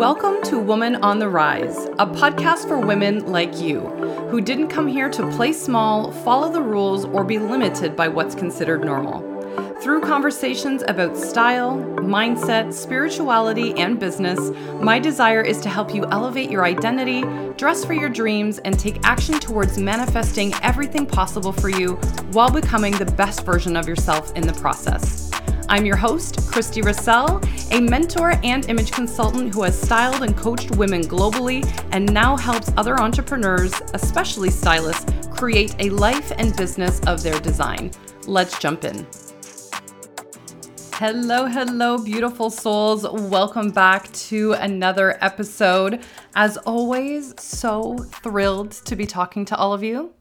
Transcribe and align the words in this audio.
Welcome 0.00 0.40
to 0.44 0.58
Woman 0.58 0.96
on 1.04 1.18
the 1.18 1.28
Rise, 1.28 1.84
a 1.98 2.06
podcast 2.06 2.66
for 2.66 2.78
women 2.78 3.26
like 3.26 3.60
you 3.60 3.80
who 4.30 4.40
didn't 4.40 4.68
come 4.68 4.88
here 4.88 5.10
to 5.10 5.30
play 5.32 5.52
small, 5.52 6.10
follow 6.10 6.50
the 6.50 6.62
rules, 6.62 7.04
or 7.04 7.22
be 7.22 7.38
limited 7.38 7.96
by 7.96 8.08
what's 8.08 8.34
considered 8.34 8.82
normal. 8.82 9.20
Through 9.82 10.00
conversations 10.00 10.82
about 10.88 11.18
style, 11.18 11.76
mindset, 11.98 12.72
spirituality, 12.72 13.74
and 13.74 14.00
business, 14.00 14.40
my 14.80 14.98
desire 14.98 15.42
is 15.42 15.60
to 15.60 15.68
help 15.68 15.94
you 15.94 16.06
elevate 16.06 16.50
your 16.50 16.64
identity, 16.64 17.20
dress 17.58 17.84
for 17.84 17.92
your 17.92 18.08
dreams, 18.08 18.56
and 18.60 18.78
take 18.78 19.04
action 19.04 19.38
towards 19.38 19.76
manifesting 19.76 20.54
everything 20.62 21.04
possible 21.04 21.52
for 21.52 21.68
you 21.68 21.96
while 22.32 22.50
becoming 22.50 22.94
the 22.94 23.04
best 23.04 23.44
version 23.44 23.76
of 23.76 23.86
yourself 23.86 24.34
in 24.34 24.46
the 24.46 24.54
process. 24.54 25.29
I'm 25.70 25.86
your 25.86 25.94
host, 25.94 26.50
Christie 26.50 26.82
Ressel, 26.82 27.40
a 27.70 27.80
mentor 27.80 28.32
and 28.42 28.68
image 28.68 28.90
consultant 28.90 29.54
who 29.54 29.62
has 29.62 29.80
styled 29.80 30.24
and 30.24 30.36
coached 30.36 30.72
women 30.72 31.02
globally 31.02 31.64
and 31.92 32.12
now 32.12 32.36
helps 32.36 32.72
other 32.76 32.98
entrepreneurs, 33.00 33.72
especially 33.94 34.50
stylists, 34.50 35.06
create 35.30 35.76
a 35.78 35.90
life 35.90 36.32
and 36.38 36.56
business 36.56 36.98
of 37.06 37.22
their 37.22 37.38
design. 37.38 37.92
Let's 38.26 38.58
jump 38.58 38.82
in. 38.82 39.06
Hello, 40.94 41.46
hello, 41.46 41.98
beautiful 41.98 42.50
souls. 42.50 43.06
Welcome 43.08 43.70
back 43.70 44.12
to 44.12 44.54
another 44.54 45.18
episode. 45.24 46.02
As 46.34 46.56
always, 46.56 47.32
so 47.40 47.96
thrilled 48.24 48.72
to 48.72 48.96
be 48.96 49.06
talking 49.06 49.44
to 49.44 49.56
all 49.56 49.72
of 49.72 49.84
you. 49.84 50.12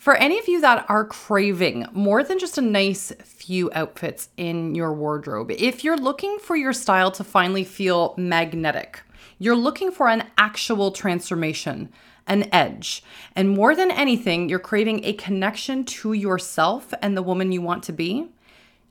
For 0.00 0.16
any 0.16 0.38
of 0.38 0.48
you 0.48 0.62
that 0.62 0.86
are 0.88 1.04
craving 1.04 1.84
more 1.92 2.24
than 2.24 2.38
just 2.38 2.56
a 2.56 2.62
nice 2.62 3.12
few 3.22 3.70
outfits 3.74 4.30
in 4.38 4.74
your 4.74 4.94
wardrobe, 4.94 5.50
if 5.50 5.84
you're 5.84 5.98
looking 5.98 6.38
for 6.38 6.56
your 6.56 6.72
style 6.72 7.10
to 7.10 7.22
finally 7.22 7.64
feel 7.64 8.14
magnetic, 8.16 9.02
you're 9.38 9.54
looking 9.54 9.92
for 9.92 10.08
an 10.08 10.24
actual 10.38 10.90
transformation, 10.90 11.92
an 12.26 12.48
edge, 12.50 13.04
and 13.36 13.50
more 13.50 13.76
than 13.76 13.90
anything, 13.90 14.48
you're 14.48 14.58
craving 14.58 15.04
a 15.04 15.12
connection 15.12 15.84
to 15.84 16.14
yourself 16.14 16.94
and 17.02 17.14
the 17.14 17.22
woman 17.22 17.52
you 17.52 17.60
want 17.60 17.82
to 17.82 17.92
be, 17.92 18.30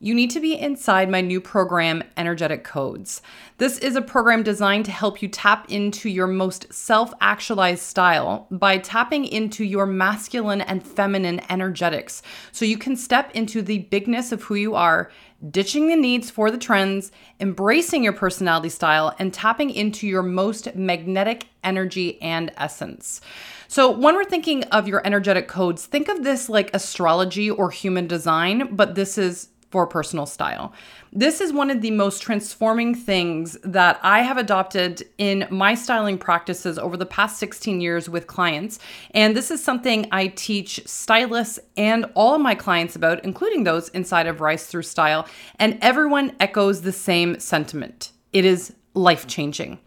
you 0.01 0.13
need 0.13 0.29
to 0.31 0.39
be 0.39 0.57
inside 0.57 1.09
my 1.09 1.19
new 1.19 1.41
program, 1.41 2.03
Energetic 2.15 2.63
Codes. 2.63 3.21
This 3.57 3.77
is 3.77 3.97
a 3.97 4.01
program 4.01 4.43
designed 4.43 4.85
to 4.85 4.91
help 4.91 5.21
you 5.21 5.27
tap 5.27 5.69
into 5.69 6.07
your 6.07 6.27
most 6.27 6.73
self 6.73 7.13
actualized 7.19 7.83
style 7.83 8.47
by 8.49 8.77
tapping 8.77 9.25
into 9.25 9.65
your 9.65 9.85
masculine 9.85 10.61
and 10.61 10.85
feminine 10.85 11.41
energetics 11.49 12.21
so 12.53 12.63
you 12.63 12.77
can 12.77 12.95
step 12.95 13.29
into 13.35 13.61
the 13.61 13.79
bigness 13.79 14.31
of 14.31 14.43
who 14.43 14.55
you 14.55 14.73
are, 14.73 15.11
ditching 15.51 15.89
the 15.89 15.97
needs 15.97 16.29
for 16.29 16.49
the 16.49 16.57
trends, 16.57 17.11
embracing 17.41 18.01
your 18.01 18.13
personality 18.13 18.69
style, 18.69 19.13
and 19.19 19.33
tapping 19.33 19.69
into 19.69 20.07
your 20.07 20.23
most 20.23 20.73
magnetic 20.75 21.47
energy 21.61 22.21
and 22.21 22.53
essence. 22.55 23.19
So, 23.67 23.91
when 23.91 24.15
we're 24.15 24.23
thinking 24.23 24.63
of 24.65 24.87
your 24.87 25.05
energetic 25.05 25.49
codes, 25.49 25.85
think 25.85 26.07
of 26.07 26.23
this 26.23 26.47
like 26.47 26.73
astrology 26.73 27.51
or 27.51 27.69
human 27.69 28.07
design, 28.07 28.75
but 28.75 28.95
this 28.95 29.17
is 29.17 29.49
for 29.69 29.85
personal 29.85 30.25
style. 30.25 30.73
This 31.13 31.41
is 31.41 31.53
one 31.53 31.69
of 31.69 31.81
the 31.81 31.91
most 31.91 32.21
transforming 32.21 32.95
things 32.95 33.57
that 33.63 33.99
I 34.01 34.21
have 34.21 34.37
adopted 34.37 35.03
in 35.17 35.47
my 35.49 35.75
styling 35.75 36.17
practices 36.17 36.79
over 36.79 36.97
the 36.97 37.05
past 37.05 37.37
16 37.37 37.79
years 37.79 38.09
with 38.09 38.27
clients. 38.27 38.79
And 39.11 39.35
this 39.35 39.51
is 39.51 39.63
something 39.63 40.07
I 40.11 40.27
teach 40.27 40.81
stylists 40.87 41.59
and 41.77 42.05
all 42.15 42.35
of 42.35 42.41
my 42.41 42.55
clients 42.55 42.95
about, 42.95 43.23
including 43.23 43.63
those 43.63 43.89
inside 43.89 44.27
of 44.27 44.41
Rise 44.41 44.65
Through 44.65 44.83
Style. 44.83 45.27
And 45.57 45.77
everyone 45.81 46.35
echoes 46.39 46.81
the 46.81 46.91
same 46.91 47.39
sentiment 47.39 48.11
it 48.31 48.45
is 48.45 48.73
life 48.93 49.25
changing 49.25 49.79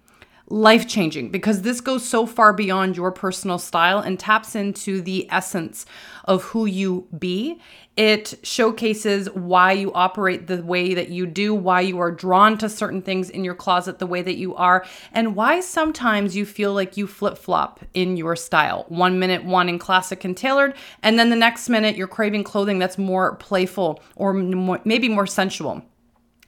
life 0.53 0.87
changing 0.87 1.31
because 1.31 1.63
this 1.63 1.81
goes 1.81 2.07
so 2.07 2.27
far 2.27 2.53
beyond 2.53 2.95
your 2.95 3.11
personal 3.11 3.59
style 3.59 3.99
and 3.99 4.21
taps 4.21 4.55
into 4.55 5.01
the 5.01 5.27
essence 5.31 5.87
of 6.27 6.43
who 6.45 6.67
you 6.67 7.09
be. 7.19 7.59
It 7.95 8.39
showcases 8.43 9.29
why 9.31 9.73
you 9.73 9.93
operate 9.93 10.47
the 10.47 10.63
way 10.63 10.95
that 10.95 11.11
you 11.11 11.27
do, 11.27 11.55
why 11.55 11.83
you 11.83 11.99
are 11.99 12.11
drawn 12.11 12.57
to 12.59 12.71
certain 12.71 13.03
things 13.03 13.29
in 13.29 13.45
your 13.45 13.55
closet 13.55 13.99
the 13.99 14.07
way 14.07 14.23
that 14.23 14.37
you 14.37 14.55
are, 14.55 14.87
and 15.13 15.37
why 15.37 15.61
sometimes 15.61 16.35
you 16.35 16.47
feel 16.47 16.73
like 16.73 16.97
you 16.97 17.07
flip 17.07 17.37
flop 17.37 17.81
in 17.93 18.17
your 18.17 18.35
style. 18.35 18.87
One 18.89 19.19
minute 19.19 19.45
wanting 19.45 19.79
classic 19.79 20.25
and 20.25 20.35
tailored, 20.35 20.75
and 21.03 21.19
then 21.19 21.29
the 21.29 21.37
next 21.37 21.69
minute 21.69 21.97
you're 21.97 22.09
craving 22.09 22.45
clothing 22.45 22.79
that's 22.79 22.97
more 22.97 23.37
playful 23.37 24.03
or 24.17 24.33
maybe 24.33 25.11
more 25.11 25.27
sensual. 25.27 25.83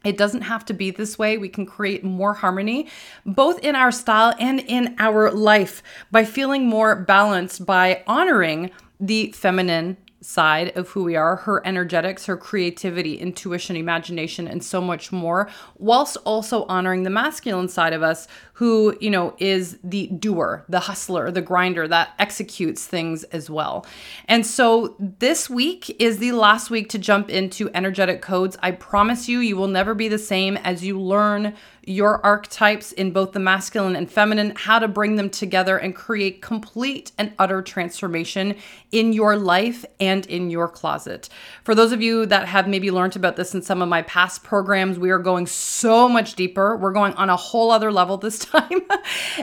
It 0.02 0.16
doesn't 0.16 0.42
have 0.42 0.64
to 0.66 0.74
be 0.74 0.90
this 0.90 1.18
way. 1.18 1.36
We 1.36 1.48
can 1.50 1.66
create 1.66 2.04
more 2.04 2.34
harmony, 2.34 2.88
both 3.26 3.58
in 3.60 3.74
our 3.74 3.92
style 3.92 4.34
and 4.38 4.60
in 4.60 4.96
our 4.98 5.30
life, 5.30 5.82
by 6.10 6.24
feeling 6.24 6.66
more 6.66 6.96
balanced, 6.96 7.66
by 7.66 8.02
honoring 8.06 8.70
the 9.00 9.32
feminine 9.32 9.96
side 10.24 10.74
of 10.76 10.88
who 10.88 11.04
we 11.04 11.16
are, 11.16 11.36
her 11.36 11.64
energetics, 11.66 12.26
her 12.26 12.36
creativity, 12.36 13.16
intuition, 13.16 13.76
imagination, 13.76 14.48
and 14.48 14.64
so 14.64 14.80
much 14.80 15.12
more, 15.12 15.50
whilst 15.78 16.16
also 16.24 16.64
honoring 16.64 17.02
the 17.02 17.10
masculine 17.10 17.68
side 17.68 17.92
of 17.92 18.02
us, 18.02 18.26
who, 18.54 18.96
you 19.00 19.10
know, 19.10 19.34
is 19.38 19.78
the 19.84 20.06
doer, 20.06 20.64
the 20.68 20.80
hustler, 20.80 21.30
the 21.30 21.42
grinder 21.42 21.86
that 21.86 22.10
executes 22.18 22.86
things 22.86 23.24
as 23.24 23.50
well. 23.50 23.84
And 24.26 24.46
so 24.46 24.96
this 24.98 25.50
week 25.50 25.94
is 26.00 26.18
the 26.18 26.32
last 26.32 26.70
week 26.70 26.88
to 26.90 26.98
jump 26.98 27.28
into 27.28 27.70
energetic 27.74 28.22
codes. 28.22 28.56
I 28.62 28.70
promise 28.70 29.28
you, 29.28 29.40
you 29.40 29.56
will 29.56 29.68
never 29.68 29.94
be 29.94 30.08
the 30.08 30.18
same 30.18 30.56
as 30.58 30.84
you 30.84 31.00
learn 31.00 31.54
your 31.86 32.24
archetypes 32.24 32.92
in 32.92 33.10
both 33.10 33.32
the 33.32 33.38
masculine 33.38 33.96
and 33.96 34.10
feminine, 34.10 34.52
how 34.56 34.78
to 34.78 34.88
bring 34.88 35.16
them 35.16 35.30
together 35.30 35.76
and 35.76 35.94
create 35.94 36.42
complete 36.42 37.12
and 37.18 37.32
utter 37.38 37.62
transformation 37.62 38.56
in 38.92 39.12
your 39.12 39.36
life 39.36 39.84
and 40.00 40.26
in 40.26 40.50
your 40.50 40.68
closet. 40.68 41.28
For 41.62 41.74
those 41.74 41.92
of 41.92 42.00
you 42.02 42.26
that 42.26 42.48
have 42.48 42.68
maybe 42.68 42.90
learned 42.90 43.16
about 43.16 43.36
this 43.36 43.54
in 43.54 43.62
some 43.62 43.82
of 43.82 43.88
my 43.88 44.02
past 44.02 44.42
programs, 44.42 44.98
we 44.98 45.10
are 45.10 45.18
going 45.18 45.46
so 45.46 46.08
much 46.08 46.34
deeper. 46.34 46.76
We're 46.76 46.92
going 46.92 47.14
on 47.14 47.30
a 47.30 47.36
whole 47.36 47.70
other 47.70 47.92
level 47.92 48.16
this 48.16 48.38
time. 48.44 48.82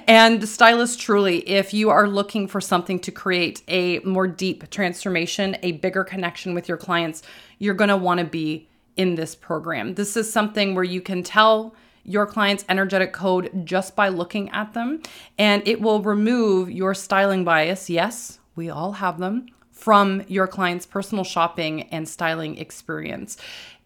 and 0.08 0.48
stylist 0.48 1.00
truly, 1.00 1.48
if 1.50 1.74
you 1.74 1.90
are 1.90 2.08
looking 2.08 2.48
for 2.48 2.62
something 2.62 3.00
to 3.00 3.12
create 3.12 3.62
a 3.68 4.00
more 4.00 4.28
deep 4.28 4.70
transformation, 4.70 5.58
a 5.64 5.74
bigger 5.74 6.04
connection 6.04 6.54
with 6.54 6.68
your 6.68 6.78
clients, 6.78 7.24
you're 7.60 7.76
going 7.76 7.90
to 7.90 7.98
want 7.98 8.20
to 8.20 8.26
be 8.26 8.68
in 8.98 9.16
this 9.16 9.36
program. 9.36 9.96
This 9.96 10.18
is 10.18 10.32
something 10.32 10.76
where 10.76 10.84
you 10.84 11.02
can 11.02 11.24
tell 11.24 11.74
your 12.04 12.26
client's 12.26 12.66
energetic 12.70 13.14
code 13.14 13.66
just 13.66 13.96
by 13.96 14.10
looking 14.10 14.50
at 14.50 14.74
them, 14.74 15.02
and 15.38 15.66
it 15.68 15.82
will 15.82 16.02
remove 16.02 16.72
your 16.72 16.94
styling 16.94 17.44
bias. 17.44 17.90
Yes, 17.90 18.40
we 18.56 18.70
all 18.70 18.94
have 18.94 19.18
them 19.18 19.48
from 19.82 20.24
your 20.28 20.46
client's 20.46 20.86
personal 20.86 21.24
shopping 21.24 21.82
and 21.84 22.08
styling 22.08 22.58
experience. 22.60 23.36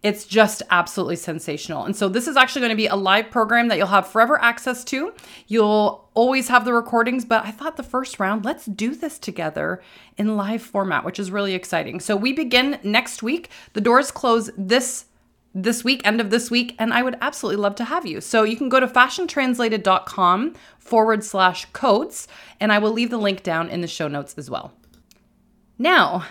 It's 0.02 0.26
just 0.26 0.62
absolutely 0.70 1.16
sensational. 1.16 1.84
And 1.84 1.96
so, 1.96 2.08
this 2.08 2.28
is 2.28 2.36
actually 2.36 2.60
going 2.60 2.70
to 2.70 2.76
be 2.76 2.86
a 2.86 2.94
live 2.94 3.30
program 3.30 3.68
that 3.68 3.78
you'll 3.78 3.86
have 3.88 4.06
forever 4.06 4.40
access 4.40 4.84
to. 4.84 5.14
You'll 5.48 6.08
always 6.14 6.48
have 6.48 6.64
the 6.64 6.74
recordings, 6.74 7.24
but 7.24 7.44
I 7.44 7.50
thought 7.50 7.76
the 7.76 7.82
first 7.82 8.20
round, 8.20 8.44
let's 8.44 8.66
do 8.66 8.94
this 8.94 9.18
together 9.18 9.82
in 10.18 10.36
live 10.36 10.62
format, 10.62 11.04
which 11.04 11.18
is 11.18 11.30
really 11.30 11.54
exciting. 11.54 11.98
So, 11.98 12.14
we 12.14 12.32
begin 12.32 12.78
next 12.84 13.22
week. 13.22 13.48
The 13.72 13.80
doors 13.80 14.10
close 14.10 14.50
this 14.56 15.06
this 15.56 15.82
week, 15.82 16.02
end 16.04 16.20
of 16.20 16.28
this 16.28 16.50
week, 16.50 16.76
and 16.78 16.92
I 16.92 17.02
would 17.02 17.16
absolutely 17.22 17.62
love 17.62 17.74
to 17.76 17.84
have 17.84 18.04
you. 18.04 18.20
So 18.20 18.42
you 18.42 18.58
can 18.58 18.68
go 18.68 18.78
to 18.78 18.86
fashiontranslated.com 18.86 20.54
forward 20.78 21.24
slash 21.24 21.64
codes, 21.72 22.28
and 22.60 22.70
I 22.70 22.78
will 22.78 22.92
leave 22.92 23.08
the 23.08 23.16
link 23.16 23.42
down 23.42 23.70
in 23.70 23.80
the 23.80 23.88
show 23.88 24.06
notes 24.06 24.34
as 24.36 24.50
well. 24.50 24.74
Now, 25.78 26.26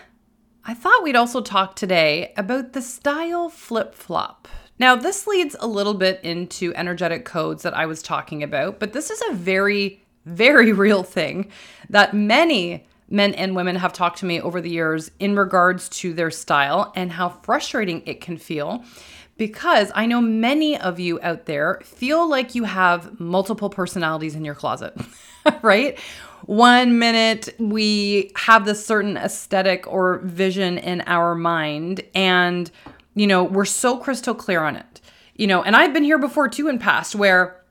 I 0.64 0.75
thought 0.75 1.02
we'd 1.02 1.16
also 1.16 1.41
talk 1.41 1.75
today 1.75 2.34
about 2.38 2.74
the 2.74 2.84
style 2.84 3.50
flip 3.50 3.96
flop. 3.96 4.47
Now, 4.78 4.96
this 4.96 5.25
leads 5.25 5.56
a 5.59 5.68
little 5.68 5.96
bit 5.96 6.19
into 6.24 6.75
energetic 6.75 7.25
codes 7.25 7.64
that 7.64 7.75
I 7.75 7.88
was 7.88 8.03
talking 8.03 8.44
about, 8.44 8.80
but 8.80 8.94
this 8.94 9.09
is 9.09 9.24
a 9.28 9.34
very, 9.34 10.03
very 10.26 10.72
real 10.85 11.02
thing 11.02 11.49
that 11.90 12.14
many 12.14 12.85
men 13.09 13.34
and 13.35 13.55
women 13.55 13.76
have 13.78 13.94
talked 13.94 14.20
to 14.20 14.26
me 14.26 14.41
over 14.41 14.61
the 14.61 14.70
years 14.70 15.11
in 15.20 15.35
regards 15.35 15.90
to 15.90 16.14
their 16.14 16.32
style 16.32 16.91
and 16.96 17.11
how 17.11 17.29
frustrating 17.29 18.02
it 18.05 18.22
can 18.22 18.38
feel 18.38 18.84
because 19.37 19.91
I 19.96 20.05
know 20.05 20.22
many 20.22 20.78
of 20.78 20.99
you 20.99 21.20
out 21.22 21.46
there 21.46 21.82
feel 21.84 22.28
like 22.29 22.55
you 22.55 22.64
have 22.64 23.20
multiple 23.20 23.70
personalities 23.70 24.35
in 24.35 24.46
your 24.46 24.55
closet, 24.55 24.96
right? 25.61 25.99
One 26.46 26.99
minute 26.99 27.49
we 27.59 28.32
have 28.35 28.66
this 28.66 28.85
certain 28.85 29.17
aesthetic 29.17 29.87
or 29.87 30.20
vision 30.20 30.78
in 30.78 31.02
our 31.08 31.35
mind, 31.35 32.02
and 32.14 32.70
you 33.16 33.28
know, 33.28 33.43
we're 33.43 33.66
so 33.66 33.97
crystal 33.97 34.35
clear 34.35 34.61
on 34.61 34.76
it. 34.76 35.02
You 35.35 35.47
know, 35.47 35.64
and 35.64 35.76
I've 35.76 35.93
been 35.93 36.03
here 36.03 36.20
before 36.20 36.47
too 36.47 36.67
in 36.67 36.79
past 36.79 37.16
where 37.16 37.61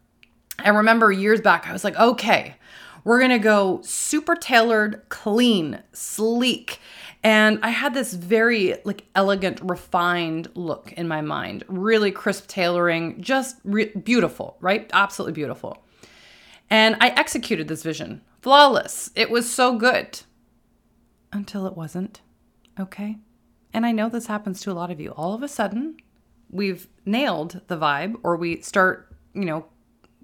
I 0.58 0.68
remember 0.70 1.10
years 1.10 1.40
back, 1.40 1.66
I 1.66 1.72
was 1.72 1.84
like, 1.84 1.96
okay, 1.96 2.56
we're 3.04 3.20
gonna 3.20 3.38
go 3.38 3.80
super 3.82 4.34
tailored, 4.34 5.02
clean, 5.08 5.82
sleek. 5.92 6.80
And 7.24 7.58
I 7.62 7.70
had 7.70 7.94
this 7.94 8.12
very 8.12 8.76
like 8.84 9.06
elegant, 9.14 9.58
refined 9.62 10.48
look 10.54 10.92
in 10.92 11.08
my 11.08 11.22
mind, 11.22 11.64
really 11.68 12.12
crisp 12.12 12.46
tailoring, 12.48 13.22
just 13.22 13.56
re- 13.64 13.86
beautiful, 13.94 14.58
right? 14.60 14.90
Absolutely 14.92 15.32
beautiful. 15.32 15.82
And 16.68 16.96
I 17.00 17.08
executed 17.08 17.66
this 17.66 17.82
vision. 17.82 18.20
Flawless. 18.42 19.10
It 19.14 19.30
was 19.30 19.50
so 19.50 19.78
good. 19.78 20.20
Until 21.32 21.66
it 21.66 21.76
wasn't. 21.76 22.20
Okay. 22.78 23.16
And 23.72 23.86
I 23.86 23.92
know 23.92 24.10
this 24.10 24.26
happens 24.26 24.60
to 24.60 24.70
a 24.70 24.74
lot 24.74 24.90
of 24.90 25.00
you. 25.00 25.10
All 25.12 25.32
of 25.32 25.42
a 25.42 25.48
sudden, 25.48 25.96
we've 26.50 26.88
nailed 27.06 27.62
the 27.68 27.78
vibe, 27.78 28.16
or 28.22 28.36
we 28.36 28.60
start, 28.60 29.16
you 29.32 29.46
know, 29.46 29.64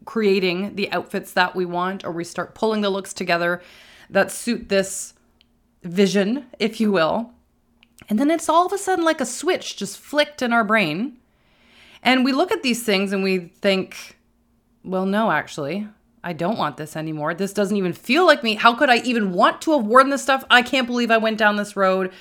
creating 0.05 0.76
the 0.76 0.93
outfits 0.93 1.32
that 1.32 1.56
we 1.56 1.64
want, 1.64 2.05
or 2.05 2.12
we 2.12 2.25
start 2.25 2.55
pulling 2.55 2.82
the 2.82 2.91
looks 2.91 3.14
together 3.14 3.62
that 4.11 4.31
suit 4.31 4.69
this 4.69 5.14
vision, 5.82 6.46
if 6.58 6.80
you 6.80 6.92
will. 6.92 7.32
And 8.08 8.18
then 8.18 8.30
it's 8.30 8.48
all 8.48 8.66
of 8.66 8.72
a 8.72 8.78
sudden 8.78 9.04
like 9.04 9.20
a 9.20 9.26
switch 9.26 9.76
just 9.76 9.98
flicked 9.98 10.42
in 10.42 10.52
our 10.52 10.64
brain. 10.64 11.16
And 12.02 12.24
we 12.24 12.32
look 12.32 12.50
at 12.50 12.62
these 12.62 12.82
things 12.82 13.12
and 13.12 13.22
we 13.22 13.38
think, 13.60 14.16
well, 14.82 15.06
no, 15.06 15.30
actually, 15.30 15.86
I 16.24 16.32
don't 16.32 16.58
want 16.58 16.76
this 16.76 16.96
anymore. 16.96 17.34
This 17.34 17.52
doesn't 17.52 17.76
even 17.76 17.92
feel 17.92 18.26
like 18.26 18.42
me. 18.42 18.54
How 18.54 18.74
could 18.74 18.90
I 18.90 18.96
even 18.98 19.32
want 19.32 19.62
to 19.62 19.72
have 19.76 19.86
worn 19.86 20.10
this 20.10 20.22
stuff? 20.22 20.44
I 20.50 20.62
can't 20.62 20.86
believe 20.86 21.10
I 21.10 21.18
went 21.18 21.38
down 21.38 21.56
this 21.56 21.76
road. 21.76 22.12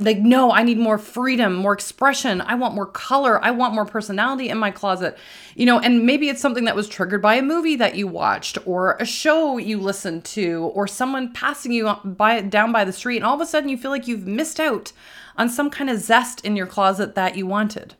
Like, 0.00 0.18
no, 0.18 0.52
I 0.52 0.62
need 0.62 0.78
more 0.78 0.96
freedom, 0.96 1.54
more 1.54 1.72
expression. 1.72 2.40
I 2.40 2.54
want 2.54 2.76
more 2.76 2.86
color. 2.86 3.44
I 3.44 3.50
want 3.50 3.74
more 3.74 3.84
personality 3.84 4.48
in 4.48 4.56
my 4.56 4.70
closet. 4.70 5.18
You 5.56 5.66
know, 5.66 5.80
and 5.80 6.06
maybe 6.06 6.28
it's 6.28 6.40
something 6.40 6.64
that 6.66 6.76
was 6.76 6.88
triggered 6.88 7.20
by 7.20 7.34
a 7.34 7.42
movie 7.42 7.74
that 7.76 7.96
you 7.96 8.06
watched 8.06 8.58
or 8.64 8.96
a 9.00 9.04
show 9.04 9.58
you 9.58 9.80
listened 9.80 10.24
to 10.26 10.70
or 10.72 10.86
someone 10.86 11.32
passing 11.32 11.72
you 11.72 11.92
by 12.04 12.40
down 12.42 12.70
by 12.70 12.84
the 12.84 12.92
street. 12.92 13.16
And 13.16 13.24
all 13.24 13.34
of 13.34 13.40
a 13.40 13.46
sudden 13.46 13.68
you 13.68 13.76
feel 13.76 13.90
like 13.90 14.06
you've 14.06 14.26
missed 14.26 14.60
out 14.60 14.92
on 15.36 15.48
some 15.48 15.68
kind 15.68 15.90
of 15.90 15.98
zest 15.98 16.44
in 16.44 16.54
your 16.54 16.66
closet 16.66 17.16
that 17.16 17.36
you 17.36 17.46
wanted. 17.46 17.96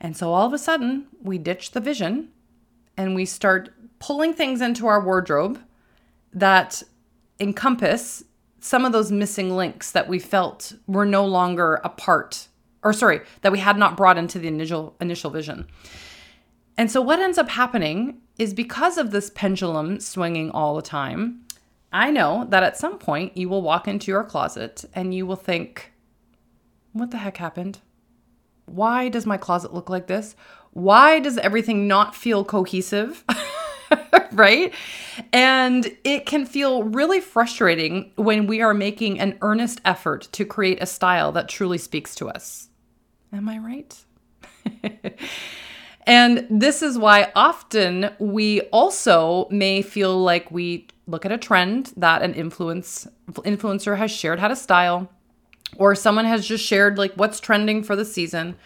And 0.00 0.16
so 0.16 0.32
all 0.32 0.46
of 0.46 0.52
a 0.52 0.58
sudden 0.58 1.06
we 1.22 1.38
ditch 1.38 1.70
the 1.70 1.80
vision 1.80 2.30
and 2.96 3.14
we 3.14 3.24
start 3.24 3.70
pulling 4.00 4.34
things 4.34 4.60
into 4.60 4.88
our 4.88 5.00
wardrobe 5.00 5.60
that 6.32 6.82
encompass 7.38 8.24
some 8.60 8.84
of 8.84 8.92
those 8.92 9.12
missing 9.12 9.56
links 9.56 9.90
that 9.92 10.08
we 10.08 10.18
felt 10.18 10.72
were 10.86 11.06
no 11.06 11.24
longer 11.24 11.80
a 11.84 11.88
part 11.88 12.48
or 12.82 12.92
sorry 12.92 13.20
that 13.42 13.52
we 13.52 13.58
had 13.58 13.76
not 13.76 13.96
brought 13.96 14.18
into 14.18 14.38
the 14.38 14.48
initial 14.48 14.94
initial 15.00 15.30
vision. 15.30 15.66
And 16.76 16.90
so 16.90 17.00
what 17.00 17.18
ends 17.18 17.38
up 17.38 17.48
happening 17.48 18.20
is 18.38 18.54
because 18.54 18.98
of 18.98 19.10
this 19.10 19.30
pendulum 19.30 19.98
swinging 19.98 20.50
all 20.52 20.76
the 20.76 20.82
time 20.82 21.44
i 21.90 22.10
know 22.10 22.46
that 22.50 22.62
at 22.62 22.76
some 22.76 22.98
point 22.98 23.34
you 23.34 23.48
will 23.48 23.62
walk 23.62 23.88
into 23.88 24.10
your 24.10 24.22
closet 24.22 24.84
and 24.94 25.14
you 25.14 25.26
will 25.26 25.36
think 25.36 25.92
what 26.92 27.10
the 27.10 27.18
heck 27.18 27.36
happened? 27.36 27.78
Why 28.66 29.08
does 29.08 29.26
my 29.26 29.36
closet 29.36 29.72
look 29.72 29.88
like 29.88 30.06
this? 30.06 30.34
Why 30.72 31.20
does 31.20 31.38
everything 31.38 31.86
not 31.86 32.14
feel 32.14 32.44
cohesive 32.44 33.24
right? 34.32 34.72
And 35.32 35.90
it 36.04 36.26
can 36.26 36.46
feel 36.46 36.84
really 36.84 37.20
frustrating 37.20 38.12
when 38.16 38.46
we 38.46 38.60
are 38.60 38.74
making 38.74 39.20
an 39.20 39.38
earnest 39.42 39.80
effort 39.84 40.28
to 40.32 40.44
create 40.44 40.82
a 40.82 40.86
style 40.86 41.32
that 41.32 41.48
truly 41.48 41.78
speaks 41.78 42.14
to 42.16 42.28
us. 42.28 42.68
Am 43.32 43.48
I 43.48 43.58
right? 43.58 43.96
and 46.06 46.46
this 46.50 46.82
is 46.82 46.98
why 46.98 47.30
often 47.34 48.10
we 48.18 48.62
also 48.72 49.48
may 49.50 49.82
feel 49.82 50.18
like 50.18 50.50
we 50.50 50.86
look 51.06 51.24
at 51.24 51.32
a 51.32 51.38
trend 51.38 51.92
that 51.96 52.22
an 52.22 52.34
influence 52.34 53.06
influencer 53.30 53.96
has 53.96 54.10
shared 54.10 54.38
how 54.38 54.48
to 54.48 54.56
style 54.56 55.10
or 55.76 55.94
someone 55.94 56.24
has 56.24 56.46
just 56.46 56.64
shared 56.64 56.98
like 56.98 57.12
what's 57.14 57.40
trending 57.40 57.82
for 57.82 57.96
the 57.96 58.04
season 58.04 58.56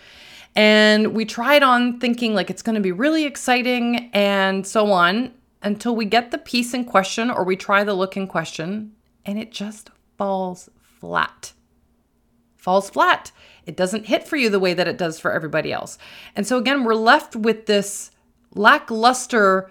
and 0.54 1.14
we 1.14 1.24
it 1.54 1.62
on 1.62 1.98
thinking 1.98 2.34
like 2.34 2.50
it's 2.50 2.62
going 2.62 2.74
to 2.74 2.80
be 2.80 2.92
really 2.92 3.24
exciting 3.24 4.10
and 4.12 4.66
so 4.66 4.92
on 4.92 5.32
until 5.62 5.96
we 5.96 6.04
get 6.04 6.30
the 6.30 6.38
piece 6.38 6.74
in 6.74 6.84
question 6.84 7.30
or 7.30 7.44
we 7.44 7.56
try 7.56 7.84
the 7.84 7.94
look 7.94 8.16
in 8.16 8.26
question 8.26 8.92
and 9.24 9.38
it 9.38 9.52
just 9.52 9.90
falls 10.18 10.68
flat. 10.82 11.52
Falls 12.56 12.90
flat. 12.90 13.32
It 13.66 13.76
doesn't 13.76 14.06
hit 14.06 14.26
for 14.26 14.36
you 14.36 14.50
the 14.50 14.60
way 14.60 14.74
that 14.74 14.88
it 14.88 14.98
does 14.98 15.18
for 15.18 15.32
everybody 15.32 15.72
else. 15.72 15.98
And 16.36 16.46
so 16.46 16.58
again, 16.58 16.84
we're 16.84 16.94
left 16.94 17.34
with 17.34 17.66
this 17.66 18.10
lackluster 18.54 19.70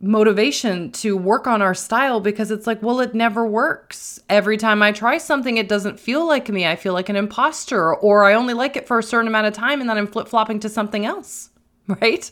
motivation 0.00 0.90
to 0.92 1.16
work 1.16 1.46
on 1.46 1.60
our 1.60 1.74
style 1.74 2.20
because 2.20 2.50
it's 2.50 2.66
like, 2.66 2.82
well, 2.82 3.00
it 3.00 3.14
never 3.14 3.46
works. 3.46 4.18
Every 4.28 4.56
time 4.56 4.82
I 4.82 4.92
try 4.92 5.18
something, 5.18 5.58
it 5.58 5.68
doesn't 5.68 6.00
feel 6.00 6.26
like 6.26 6.48
me. 6.48 6.66
I 6.66 6.76
feel 6.76 6.94
like 6.94 7.08
an 7.08 7.16
imposter, 7.16 7.94
or 7.94 8.24
I 8.24 8.34
only 8.34 8.54
like 8.54 8.76
it 8.76 8.86
for 8.86 8.98
a 8.98 9.02
certain 9.02 9.28
amount 9.28 9.46
of 9.46 9.52
time 9.52 9.80
and 9.80 9.88
then 9.88 9.98
I'm 9.98 10.06
flip 10.06 10.28
flopping 10.28 10.60
to 10.60 10.68
something 10.68 11.04
else, 11.04 11.50
right? 11.86 12.30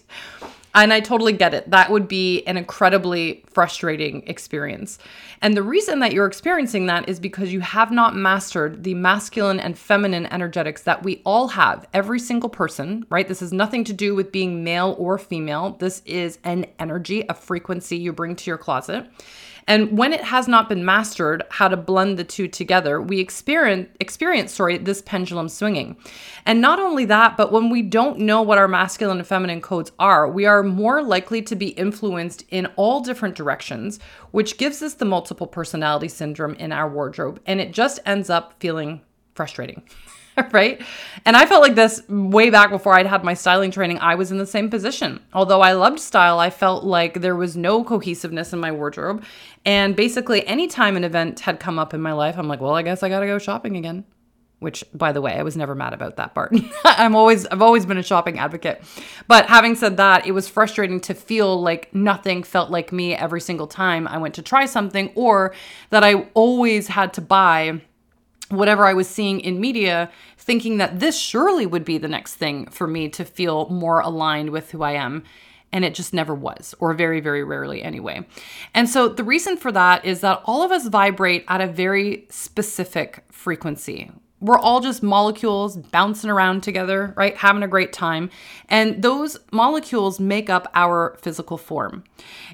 And 0.78 0.92
I 0.92 1.00
totally 1.00 1.32
get 1.32 1.54
it. 1.54 1.69
That 1.72 1.90
would 1.90 2.06
be 2.06 2.44
an 2.44 2.56
incredibly 2.56 3.42
frustrating 3.50 4.22
experience. 4.28 5.00
And 5.42 5.56
the 5.56 5.62
reason 5.62 5.98
that 5.98 6.12
you're 6.12 6.26
experiencing 6.26 6.86
that 6.86 7.08
is 7.08 7.19
because 7.19 7.52
you 7.52 7.58
have 7.58 7.90
not 7.90 8.14
mastered 8.14 8.84
the 8.84 8.94
masculine 8.94 9.58
and 9.58 9.76
feminine 9.76 10.26
energetics 10.26 10.82
that 10.82 11.02
we 11.02 11.20
all 11.25 11.48
have, 11.48 11.88
every 11.92 12.20
single 12.20 12.48
person, 12.48 13.04
right? 13.10 13.26
This 13.26 13.40
has 13.40 13.52
nothing 13.52 13.82
to 13.84 13.92
do 13.92 14.14
with 14.14 14.30
being 14.30 14.62
male 14.62 14.94
or 15.00 15.19
female. 15.19 15.76
This 15.80 16.00
is 16.06 16.38
an 16.44 16.66
energy, 16.78 17.25
a 17.28 17.34
frequency 17.34 17.96
you 17.96 18.12
bring 18.12 18.36
to 18.36 18.48
your 18.48 18.58
closet. 18.58 19.10
And 19.69 19.99
when 19.99 20.15
it 20.15 20.23
has 20.25 20.49
not 20.49 20.70
been 20.70 20.82
mastered 20.82 21.44
how 21.50 21.69
to 21.69 21.76
blend 21.76 22.19
the 22.19 22.25
two 22.25 22.49
together, 22.49 23.03
we 23.03 23.20
experience 23.20 23.91
experience 24.00 24.53
sorry 24.53 24.79
this 24.79 25.03
pendulum 25.03 25.50
swinging. 25.50 25.97
And 26.47 26.62
not 26.62 26.81
only 26.81 27.05
that, 27.05 27.37
but 27.37 27.53
when 27.53 27.69
we 27.69 27.82
don't 27.82 28.19
know 28.19 28.41
what 28.41 28.56
our 28.56 28.67
masculine 28.67 29.19
and 29.19 29.26
feminine 29.26 29.61
codes 29.61 29.93
are, 29.99 30.26
we 30.26 30.47
are 30.47 30.62
more 30.62 31.03
likely 31.03 31.43
to 31.43 31.55
be 31.55 31.69
influenced 31.69 32.44
in 32.49 32.65
all 32.76 33.00
different 33.00 33.35
directions, 33.35 34.00
which 34.31 34.56
gives 34.56 34.81
us 34.81 34.94
the 34.94 35.05
multiple 35.05 35.47
personality 35.47 36.09
syndrome 36.09 36.55
in 36.55 36.73
our 36.73 36.88
wardrobe 36.88 37.38
and 37.44 37.61
it 37.61 37.73
just 37.73 38.00
ends 38.06 38.31
up 38.31 38.55
feeling 38.61 39.03
frustrating. 39.35 39.82
right? 40.52 40.81
And 41.25 41.37
I 41.37 41.46
felt 41.46 41.62
like 41.62 41.75
this 41.75 42.06
way 42.08 42.50
back 42.50 42.70
before 42.70 42.94
I'd 42.94 43.06
had 43.06 43.25
my 43.25 43.35
styling 43.35 43.70
training. 43.70 43.99
I 43.99 44.14
was 44.14 44.31
in 44.31 44.38
the 44.38 44.46
same 44.46 44.70
position. 44.70 45.20
Although 45.32 45.61
I 45.61 45.73
loved 45.73 46.00
style, 46.00 46.38
I 46.38 46.50
felt 46.50 46.85
like 46.85 47.20
there 47.20 47.37
was 47.37 47.56
no 47.56 47.85
cohesiveness 47.85 48.52
in 48.52 48.61
my 48.61 48.73
wardrobe. 48.73 49.25
And 49.64 49.96
basically, 49.96 50.46
anytime 50.46 50.96
an 50.96 51.05
event 51.05 51.40
had 51.40 51.61
come 51.61 51.79
up 51.79 51.94
in 51.94 52.00
my 52.00 52.12
life, 52.12 52.37
I'm 52.38 52.49
like, 52.49 52.61
well, 52.61 52.75
I 52.75 52.82
guess 52.82 53.02
I 53.02 53.08
got 53.08 53.20
to 53.20 53.26
go 53.26 53.38
shopping 53.38 53.76
again. 53.76 54.05
Which, 54.61 54.82
by 54.93 55.12
the 55.12 55.20
way, 55.20 55.35
I 55.35 55.44
was 55.44 55.56
never 55.56 55.76
mad 55.76 55.93
about 55.93 56.17
that 56.17 56.35
part. 56.35 56.52
I'm 56.85 57.14
always, 57.14 57.46
I've 57.46 57.62
always 57.62 57.87
been 57.87 57.99
a 57.99 58.02
shopping 58.02 58.40
advocate. 58.40 58.82
But 59.29 59.46
having 59.46 59.76
said 59.76 59.99
that, 59.99 60.26
it 60.26 60.32
was 60.32 60.49
frustrating 60.49 61.00
to 61.02 61.14
feel 61.14 61.61
like 61.61 61.94
nothing 61.94 62.43
felt 62.43 62.69
like 62.69 62.93
me 62.93 63.14
every 63.14 63.40
single 63.40 63.69
time 63.69 64.08
I 64.08 64.19
went 64.19 64.35
to 64.35 64.43
try 64.43 64.67
something, 64.67 65.12
or 65.14 65.54
that 65.90 66.02
I 66.02 66.26
always 66.35 66.88
had 66.88 67.12
to 67.14 67.21
buy 67.21 67.83
whatever 68.49 68.87
I 68.87 68.95
was 68.95 69.09
seeing 69.09 69.40
in 69.40 69.61
media, 69.61 70.11
thinking 70.37 70.78
that 70.78 71.00
this 71.00 71.19
surely 71.19 71.67
would 71.67 71.85
be 71.85 71.99
the 71.99 72.09
next 72.09 72.37
thing 72.37 72.67
for 72.67 72.87
me 72.87 73.09
to 73.11 73.25
feel 73.25 73.69
more 73.69 74.00
aligned 74.00 74.50
with 74.50 74.71
who 74.71 74.83
I 74.83 74.93
am. 74.93 75.25
And 75.71 75.85
it 75.85 75.95
just 75.95 76.14
never 76.14 76.35
was, 76.35 76.75
or 76.81 76.95
very, 76.95 77.21
very 77.21 77.45
rarely 77.45 77.83
anyway. 77.83 78.26
And 78.73 78.88
so 78.88 79.07
the 79.07 79.23
reason 79.23 79.59
for 79.59 79.71
that 79.73 80.02
is 80.02 80.23
that 80.23 80.40
all 80.47 80.62
of 80.62 80.73
us 80.73 80.88
vibrate 80.88 81.45
at 81.47 81.61
a 81.61 81.67
very 81.67 82.26
specific 82.31 83.23
frequency. 83.31 84.11
We're 84.40 84.59
all 84.59 84.80
just 84.80 85.02
molecules 85.02 85.76
bouncing 85.76 86.30
around 86.30 86.62
together, 86.62 87.12
right? 87.16 87.37
Having 87.37 87.64
a 87.64 87.68
great 87.68 87.92
time. 87.92 88.30
And 88.68 89.02
those 89.02 89.37
molecules 89.50 90.21
make 90.21 90.49
up 90.49 90.71
our 90.75 91.16
physical 91.21 91.59
form. 91.59 92.04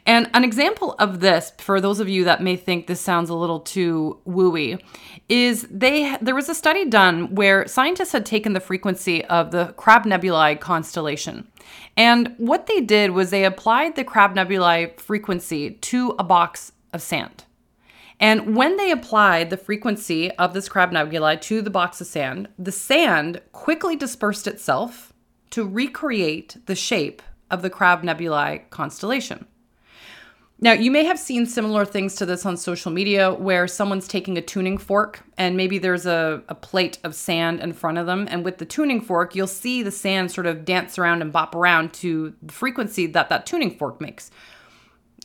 And 0.07 0.31
an 0.33 0.45
example 0.45 0.95
of 0.99 1.21
this, 1.21 1.53
for 1.59 1.81
those 1.81 2.00
of 2.00 2.09
you 2.09 2.25
that 2.25 2.43
may 2.43 2.57
think 2.57 2.87
this 2.87 3.00
sounds 3.00 3.29
a 3.29 3.35
little 3.35 3.61
too 3.61 4.19
wooey, 4.26 4.83
is 5.29 5.67
they 5.71 6.17
there 6.21 6.35
was 6.35 6.49
a 6.49 6.55
study 6.55 6.85
done 6.85 7.35
where 7.35 7.67
scientists 7.67 8.12
had 8.12 8.25
taken 8.25 8.53
the 8.53 8.61
frequency 8.61 9.25
of 9.26 9.50
the 9.50 9.75
Crab 9.76 10.07
Nebulae 10.07 10.57
constellation. 10.57 11.49
And 11.97 12.35
what 12.38 12.67
they 12.67 12.81
did 12.81 13.11
was 13.11 13.31
they 13.31 13.45
applied 13.45 13.97
the 13.97 14.05
Crab 14.05 14.35
Nebulae 14.35 14.95
frequency 14.97 15.73
to 15.73 16.14
a 16.19 16.25
box 16.25 16.73
of 16.93 17.03
sand. 17.03 17.45
And 18.21 18.56
when 18.56 18.76
they 18.76 18.90
applied 18.90 19.50
the 19.50 19.56
frequency 19.56 20.30
of 20.33 20.54
this 20.54 20.68
Crab 20.68 20.92
Nebulae 20.92 21.37
to 21.37 21.62
the 21.62 21.71
box 21.71 22.00
of 22.00 22.06
sand, 22.06 22.49
the 22.59 22.73
sand 22.73 23.40
quickly 23.52 23.97
dispersed 23.97 24.47
itself 24.47 25.12
to 25.50 25.66
recreate 25.66 26.56
the 26.66 26.75
shape 26.75 27.23
of 27.50 27.62
the 27.62 27.71
Crab 27.71 28.02
Nebulae 28.02 28.64
constellation. 28.71 29.47
Now, 30.61 30.73
you 30.73 30.90
may 30.90 31.04
have 31.04 31.18
seen 31.18 31.47
similar 31.47 31.85
things 31.85 32.14
to 32.14 32.26
this 32.26 32.47
on 32.47 32.56
social 32.56 32.90
media 32.90 33.33
where 33.35 33.66
someone's 33.66 34.06
taking 34.06 34.38
a 34.38 34.42
tuning 34.42 34.78
fork 34.78 35.23
and 35.37 35.56
maybe 35.56 35.78
there's 35.78 36.06
a, 36.06 36.42
a 36.49 36.54
plate 36.54 36.99
of 37.04 37.14
sand 37.14 37.61
in 37.61 37.73
front 37.73 37.99
of 37.99 38.06
them. 38.06 38.26
And 38.30 38.44
with 38.44 38.59
the 38.59 38.64
tuning 38.64 39.00
fork, 39.00 39.35
you'll 39.35 39.47
see 39.49 39.83
the 39.83 39.90
sand 39.90 40.30
sort 40.30 40.47
of 40.47 40.64
dance 40.64 40.97
around 40.99 41.23
and 41.23 41.33
bop 41.33 41.54
around 41.54 41.92
to 41.94 42.35
the 42.40 42.52
frequency 42.52 43.06
that 43.09 43.28
that 43.28 43.47
tuning 43.47 43.76
fork 43.76 44.00
makes. 44.00 44.30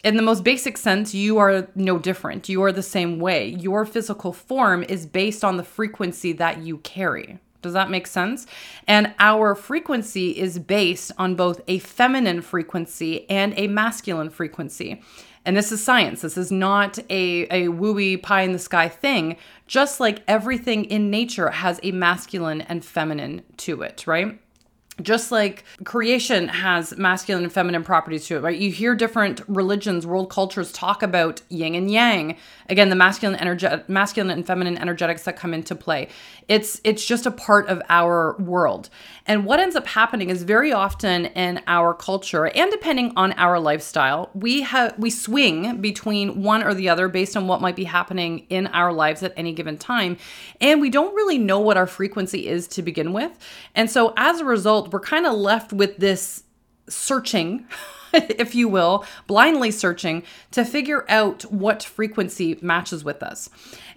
In 0.01 0.15
the 0.15 0.24
most 0.24 0.46
basic 0.46 0.77
sense, 0.77 1.13
you 1.13 1.39
are 1.39 1.68
no 1.75 2.00
different. 2.00 2.48
You 2.48 2.63
are 2.63 2.72
the 2.72 2.82
same 2.82 3.20
way. 3.20 3.50
Your 3.50 3.86
physical 3.86 4.32
form 4.32 4.84
is 4.84 5.06
based 5.06 5.44
on 5.44 5.58
the 5.58 5.63
frequency 5.63 6.32
that 6.34 6.60
you 6.60 6.77
carry. 6.79 7.39
Does 7.62 7.74
that 7.74 7.89
make 7.89 8.08
sense? 8.08 8.48
And 8.88 9.13
our 9.20 9.56
frequency 9.56 10.32
is 10.32 10.58
based 10.58 11.12
on 11.18 11.36
both 11.36 11.60
a 11.68 11.79
feminine 11.79 12.41
frequency 12.41 13.29
and 13.29 13.53
a 13.58 13.68
masculine 13.68 14.29
frequency. 14.29 15.01
And 15.44 15.58
this 15.58 15.72
is 15.72 15.84
science. 15.84 16.22
This 16.22 16.38
is 16.38 16.51
not 16.51 17.00
a, 17.10 17.44
a 17.50 17.68
wooey 17.68 18.22
pie 18.22 18.44
in 18.44 18.53
the 18.53 18.60
sky 18.60 18.88
thing. 18.88 19.36
Just 19.68 20.00
like 20.00 20.24
everything 20.27 20.86
in 20.86 21.10
nature 21.10 21.50
has 21.50 21.79
a 21.84 21.91
masculine 21.91 22.62
and 22.62 22.86
feminine 22.86 23.41
to 23.58 23.82
it, 23.82 24.08
right? 24.08 24.39
Just 25.01 25.32
like 25.32 25.63
creation 25.84 26.48
has 26.48 26.98
masculine 26.98 27.44
and 27.44 27.53
feminine 27.53 27.84
properties 27.84 28.27
to 28.27 28.38
it, 28.38 28.41
right? 28.41 28.58
You 28.58 28.72
hear 28.72 28.96
different 28.96 29.41
religions, 29.48 30.06
world 30.06 30.29
cultures 30.29 30.72
talk 30.72 31.03
about 31.03 31.41
yin 31.50 31.75
and 31.75 31.91
yang. 31.91 32.38
Again, 32.70 32.89
the 32.89 32.96
masculine 32.96 33.39
energy, 33.39 33.68
masculine 33.88 34.32
and 34.32 34.46
feminine 34.46 34.77
energetics 34.77 35.24
that 35.24 35.36
come 35.36 35.53
into 35.53 35.75
play. 35.75 36.10
It's 36.48 36.82
it's 36.84 37.06
just 37.06 37.25
a 37.25 37.32
part 37.32 37.68
of 37.68 37.82
our 37.89 38.36
world. 38.38 38.89
And 39.25 39.46
what 39.46 39.60
ends 39.60 39.75
up 39.75 39.88
happening 39.88 40.29
is 40.29 40.44
very 40.44 40.72
often 40.74 41.25
in 41.27 41.62
our 41.68 41.94
culture 41.94 42.48
and 42.48 42.72
depending 42.72 43.13
on 43.15 43.34
our 43.34 43.60
lifestyle, 43.60 44.29
we 44.34 44.62
have 44.62 44.98
we 44.98 45.10
swing 45.10 45.82
between 45.82 46.44
one 46.44 46.63
or 46.63 46.74
the 46.74 46.89
other 46.89 47.08
based 47.08 47.38
on 47.38 47.48
what 47.48 47.62
might 47.62 47.75
be 47.75 47.84
happening 47.84 48.46
in 48.50 48.68
our 48.68 48.91
lives 48.91 49.24
at 49.24 49.34
any 49.38 49.53
given 49.53 49.77
time, 49.77 50.18
and 50.60 50.82
we 50.82 50.89
don't 50.89 51.13
really 51.15 51.38
know 51.38 51.60
what 51.60 51.77
our 51.77 51.88
frequency 51.88 52.48
is 52.48 52.68
to 52.68 52.82
begin 52.82 53.13
with. 53.13 53.38
And 53.75 53.89
so 53.89 54.13
as 54.18 54.39
a 54.39 54.46
result, 54.46 54.88
we're 54.91 55.00
kind 55.00 55.25
of 55.25 55.34
left 55.34 55.74
with 55.74 55.98
this 55.98 56.43
searching, 56.88 57.65
if 58.13 58.55
you 58.55 58.67
will, 58.67 59.05
blindly 59.27 59.72
searching 59.72 60.24
to 60.51 60.65
figure 60.65 61.05
out 61.10 61.43
what 61.43 61.84
frequency 61.84 62.58
matches 62.62 63.03
with 63.03 63.22
us. 63.22 63.50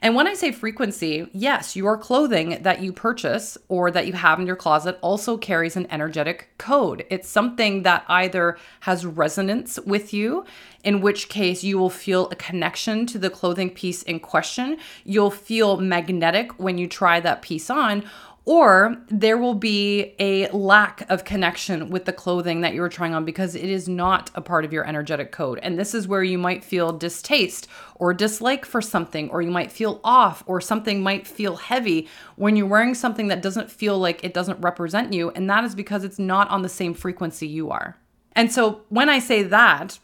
And 0.02 0.14
when 0.14 0.26
I 0.26 0.34
say 0.34 0.50
frequency, 0.52 1.28
yes, 1.32 1.76
your 1.76 1.96
clothing 1.96 2.62
that 2.62 2.82
you 2.82 2.92
purchase 2.92 3.56
or 3.68 3.90
that 3.92 4.06
you 4.06 4.12
have 4.14 4.40
in 4.40 4.46
your 4.46 4.56
closet 4.56 4.98
also 5.00 5.36
carries 5.36 5.76
an 5.76 5.86
energetic 5.90 6.50
code. 6.58 7.06
It's 7.08 7.28
something 7.28 7.84
that 7.84 8.04
either 8.08 8.58
has 8.80 9.06
resonance 9.06 9.78
with 9.86 10.12
you, 10.12 10.44
in 10.82 11.00
which 11.00 11.28
case 11.28 11.62
you 11.62 11.78
will 11.78 11.90
feel 11.90 12.28
a 12.30 12.36
connection 12.36 13.06
to 13.06 13.18
the 13.18 13.30
clothing 13.30 13.70
piece 13.70 14.02
in 14.02 14.18
question. 14.18 14.76
You'll 15.04 15.30
feel 15.30 15.76
magnetic 15.76 16.58
when 16.58 16.78
you 16.78 16.88
try 16.88 17.20
that 17.20 17.40
piece 17.40 17.70
on 17.70 18.04
or 18.44 18.96
there 19.08 19.38
will 19.38 19.54
be 19.54 20.14
a 20.18 20.48
lack 20.48 21.08
of 21.08 21.24
connection 21.24 21.90
with 21.90 22.06
the 22.06 22.12
clothing 22.12 22.60
that 22.62 22.74
you're 22.74 22.88
trying 22.88 23.14
on 23.14 23.24
because 23.24 23.54
it 23.54 23.68
is 23.68 23.88
not 23.88 24.30
a 24.34 24.40
part 24.40 24.64
of 24.64 24.72
your 24.72 24.86
energetic 24.86 25.30
code. 25.30 25.60
And 25.62 25.78
this 25.78 25.94
is 25.94 26.08
where 26.08 26.24
you 26.24 26.38
might 26.38 26.64
feel 26.64 26.92
distaste 26.92 27.68
or 27.94 28.12
dislike 28.12 28.64
for 28.64 28.82
something, 28.82 29.30
or 29.30 29.42
you 29.42 29.50
might 29.50 29.70
feel 29.70 30.00
off, 30.02 30.42
or 30.46 30.60
something 30.60 31.02
might 31.02 31.26
feel 31.26 31.54
heavy 31.54 32.08
when 32.34 32.56
you're 32.56 32.66
wearing 32.66 32.94
something 32.94 33.28
that 33.28 33.42
doesn't 33.42 33.70
feel 33.70 33.96
like 33.96 34.24
it 34.24 34.34
doesn't 34.34 34.60
represent 34.60 35.12
you. 35.12 35.30
And 35.30 35.48
that 35.48 35.62
is 35.62 35.76
because 35.76 36.02
it's 36.02 36.18
not 36.18 36.50
on 36.50 36.62
the 36.62 36.68
same 36.68 36.94
frequency 36.94 37.46
you 37.46 37.70
are. 37.70 37.96
And 38.32 38.50
so 38.50 38.82
when 38.88 39.08
I 39.08 39.20
say 39.20 39.44
that, 39.44 40.00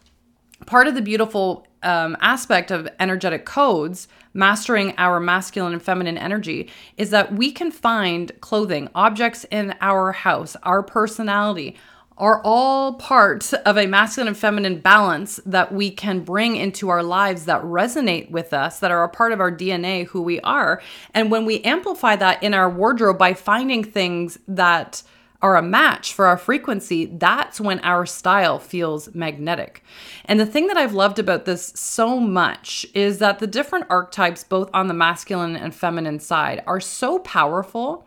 part 0.67 0.87
of 0.87 0.95
the 0.95 1.03
beautiful 1.03 1.67
um, 1.83 2.17
aspect 2.21 2.71
of 2.71 2.89
energetic 3.01 3.45
codes, 3.45 4.07
mastering 4.35 4.95
our 4.99 5.21
masculine 5.21 5.73
and 5.73 5.83
feminine 5.83 6.19
energy, 6.19 6.71
is 6.97 7.11
that 7.11 7.33
we 7.33 7.51
can 7.51 7.71
find 7.71 8.33
clothing, 8.41 8.89
objects 8.95 9.45
in 9.51 9.75
our 9.81 10.13
house, 10.13 10.57
our 10.63 10.83
personality, 10.83 11.77
are 12.19 12.43
all 12.43 12.95
part 12.95 13.53
of 13.65 13.79
a 13.79 13.87
masculine 13.87 14.29
and 14.29 14.37
feminine 14.37 14.81
balance 14.81 15.41
that 15.47 15.73
we 15.73 15.89
can 15.91 16.21
bring 16.21 16.57
into 16.57 16.89
our 16.89 17.03
lives 17.03 17.45
that 17.45 17.63
resonate 17.63 18.29
with 18.31 18.53
us, 18.53 18.81
that 18.81 18.91
are 18.91 19.05
a 19.05 19.09
part 19.09 19.33
of 19.33 19.41
our 19.41 19.53
DNA, 19.53 20.05
who 20.07 20.21
we 20.21 20.41
are. 20.41 20.83
And 21.15 21.31
when 21.31 21.47
we 21.47 21.63
amplify 21.63 22.17
that 22.17 22.43
in 22.43 22.55
our 22.55 22.69
wardrobe 22.69 23.19
by 23.19 23.35
finding 23.35 23.85
things 23.85 24.39
that 24.49 25.03
are 25.41 25.57
a 25.57 25.63
match 25.63 26.13
for 26.13 26.27
our 26.27 26.37
frequency, 26.37 27.07
that's 27.07 27.61
when 27.61 27.79
our 27.81 28.05
style 28.05 28.59
feels 28.59 29.15
magnetic. 29.15 29.85
And 30.25 30.41
the 30.41 30.47
thing 30.47 30.67
that 30.67 30.77
I've 30.77 30.95
loved 30.95 31.19
about 31.19 31.45
this 31.45 31.73
so 31.77 32.19
much 32.19 32.85
is 32.93 33.19
that 33.19 33.39
the 33.39 33.47
different 33.47 33.87
archetypes, 33.89 34.43
both 34.43 34.69
on 34.75 34.89
the 34.89 34.95
masculine 34.95 35.55
and 35.55 35.75
feminine 35.75 36.19
side, 36.19 36.63
are 36.67 36.81
so 36.81 37.21
powerful 37.21 38.07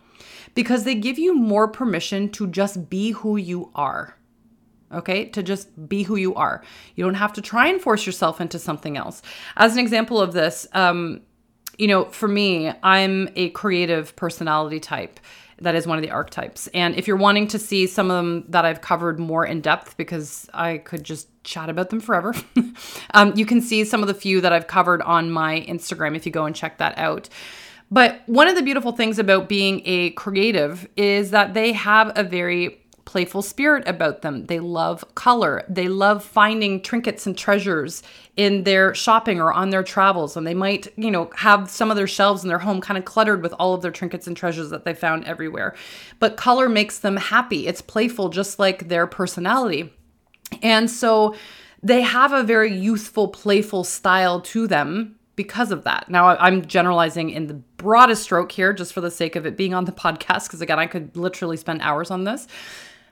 because 0.55 0.83
they 0.83 0.95
give 0.95 1.17
you 1.17 1.33
more 1.33 1.69
permission 1.69 2.27
to 2.29 2.47
just 2.47 2.89
be 2.89 3.11
who 3.11 3.37
you 3.37 3.71
are. 3.75 4.17
Okay, 4.93 5.23
to 5.29 5.41
just 5.41 5.87
be 5.87 6.03
who 6.03 6.17
you 6.17 6.35
are. 6.35 6.61
You 6.95 7.05
don't 7.05 7.13
have 7.13 7.31
to 7.33 7.41
try 7.41 7.67
and 7.67 7.79
force 7.79 8.05
yourself 8.05 8.41
into 8.41 8.59
something 8.59 8.97
else. 8.97 9.21
As 9.55 9.71
an 9.71 9.79
example 9.79 10.19
of 10.19 10.33
this, 10.33 10.67
um, 10.73 11.21
you 11.77 11.87
know, 11.87 12.05
for 12.05 12.27
me, 12.27 12.73
I'm 12.83 13.29
a 13.37 13.51
creative 13.51 14.13
personality 14.17 14.81
type 14.81 15.21
that 15.61 15.75
is 15.75 15.87
one 15.87 15.97
of 15.97 16.01
the 16.01 16.11
archetypes. 16.11 16.67
And 16.73 16.95
if 16.95 17.07
you're 17.07 17.17
wanting 17.17 17.47
to 17.49 17.59
see 17.59 17.87
some 17.87 18.11
of 18.11 18.17
them 18.17 18.45
that 18.49 18.65
I've 18.65 18.81
covered 18.81 19.19
more 19.19 19.45
in 19.45 19.61
depth, 19.61 19.95
because 19.95 20.49
I 20.53 20.79
could 20.79 21.03
just 21.03 21.27
chat 21.43 21.69
about 21.69 21.89
them 21.89 21.99
forever, 21.99 22.33
um, 23.13 23.33
you 23.35 23.45
can 23.45 23.61
see 23.61 23.85
some 23.85 24.01
of 24.01 24.07
the 24.07 24.13
few 24.13 24.41
that 24.41 24.51
I've 24.51 24.67
covered 24.67 25.01
on 25.03 25.31
my 25.31 25.65
Instagram 25.67 26.15
if 26.15 26.25
you 26.25 26.31
go 26.31 26.45
and 26.45 26.55
check 26.55 26.79
that 26.79 26.97
out. 26.97 27.29
But 27.91 28.21
one 28.25 28.47
of 28.47 28.55
the 28.55 28.61
beautiful 28.61 28.93
things 28.93 29.19
about 29.19 29.49
being 29.49 29.81
a 29.85 30.11
creative 30.11 30.87
is 30.95 31.31
that 31.31 31.53
they 31.53 31.73
have 31.73 32.11
a 32.15 32.23
very 32.23 32.80
playful 33.11 33.41
spirit 33.41 33.85
about 33.85 34.21
them. 34.21 34.45
They 34.45 34.61
love 34.61 35.03
color. 35.15 35.65
They 35.67 35.89
love 35.89 36.23
finding 36.23 36.81
trinkets 36.81 37.27
and 37.27 37.37
treasures 37.37 38.03
in 38.37 38.63
their 38.63 38.95
shopping 38.95 39.41
or 39.41 39.51
on 39.51 39.69
their 39.69 39.83
travels. 39.83 40.37
And 40.37 40.47
they 40.47 40.53
might, 40.53 40.87
you 40.97 41.11
know, 41.11 41.29
have 41.35 41.69
some 41.69 41.91
of 41.91 41.97
their 41.97 42.07
shelves 42.07 42.43
in 42.43 42.47
their 42.47 42.59
home 42.59 42.79
kind 42.79 42.97
of 42.97 43.03
cluttered 43.03 43.43
with 43.43 43.53
all 43.59 43.73
of 43.73 43.81
their 43.81 43.91
trinkets 43.91 44.27
and 44.27 44.37
treasures 44.37 44.69
that 44.69 44.85
they 44.85 44.93
found 44.93 45.25
everywhere. 45.25 45.75
But 46.19 46.37
color 46.37 46.69
makes 46.69 46.99
them 46.99 47.17
happy. 47.17 47.67
It's 47.67 47.81
playful, 47.81 48.29
just 48.29 48.59
like 48.59 48.87
their 48.87 49.05
personality. 49.07 49.91
And 50.63 50.89
so 50.89 51.35
they 51.83 52.03
have 52.03 52.31
a 52.31 52.43
very 52.43 52.73
youthful, 52.73 53.27
playful 53.27 53.83
style 53.83 54.39
to 54.39 54.67
them 54.67 55.19
because 55.35 55.71
of 55.71 55.83
that. 55.83 56.09
Now, 56.09 56.27
I'm 56.37 56.65
generalizing 56.65 57.29
in 57.29 57.47
the 57.47 57.55
broadest 57.55 58.23
stroke 58.23 58.53
here, 58.53 58.71
just 58.71 58.93
for 58.93 59.01
the 59.01 59.11
sake 59.11 59.35
of 59.35 59.45
it 59.45 59.57
being 59.57 59.73
on 59.73 59.83
the 59.83 59.91
podcast, 60.05 60.47
because 60.47 60.61
again, 60.61 60.79
I 60.79 60.87
could 60.87 61.17
literally 61.17 61.57
spend 61.57 61.81
hours 61.81 62.09
on 62.09 62.23
this. 62.23 62.47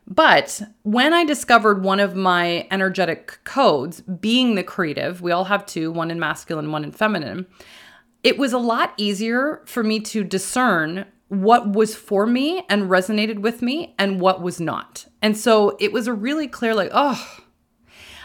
But 0.10 0.64
when 0.82 1.14
I 1.14 1.24
discovered 1.24 1.84
one 1.84 2.00
of 2.00 2.16
my 2.16 2.68
energetic 2.72 3.40
codes, 3.44 4.02
being 4.02 4.56
the 4.56 4.64
creative, 4.64 5.22
we 5.22 5.32
all 5.32 5.46
have 5.46 5.68
two, 5.68 5.92
one 5.92 6.10
in 6.10 6.20
masculine, 6.20 6.72
one 6.72 6.84
in 6.84 6.92
feminine, 6.92 7.46
it 8.24 8.38
was 8.38 8.52
a 8.52 8.58
lot 8.58 8.94
easier 8.98 9.62
for 9.66 9.84
me 9.84 10.00
to 10.02 10.24
discern 10.24 11.06
what 11.28 11.74
was 11.74 11.96
for 11.96 12.26
me 12.26 12.66
and 12.70 12.90
resonated 12.90 13.40
with 13.40 13.62
me 13.62 13.94
and 14.00 14.20
what 14.20 14.42
was 14.42 14.60
not. 14.60 15.06
And 15.22 15.38
so 15.38 15.78
it 15.80 15.94
was 15.94 16.08
a 16.08 16.14
really 16.14 16.48
clear, 16.48 16.74
like, 16.74 16.90
oh, 16.92 17.38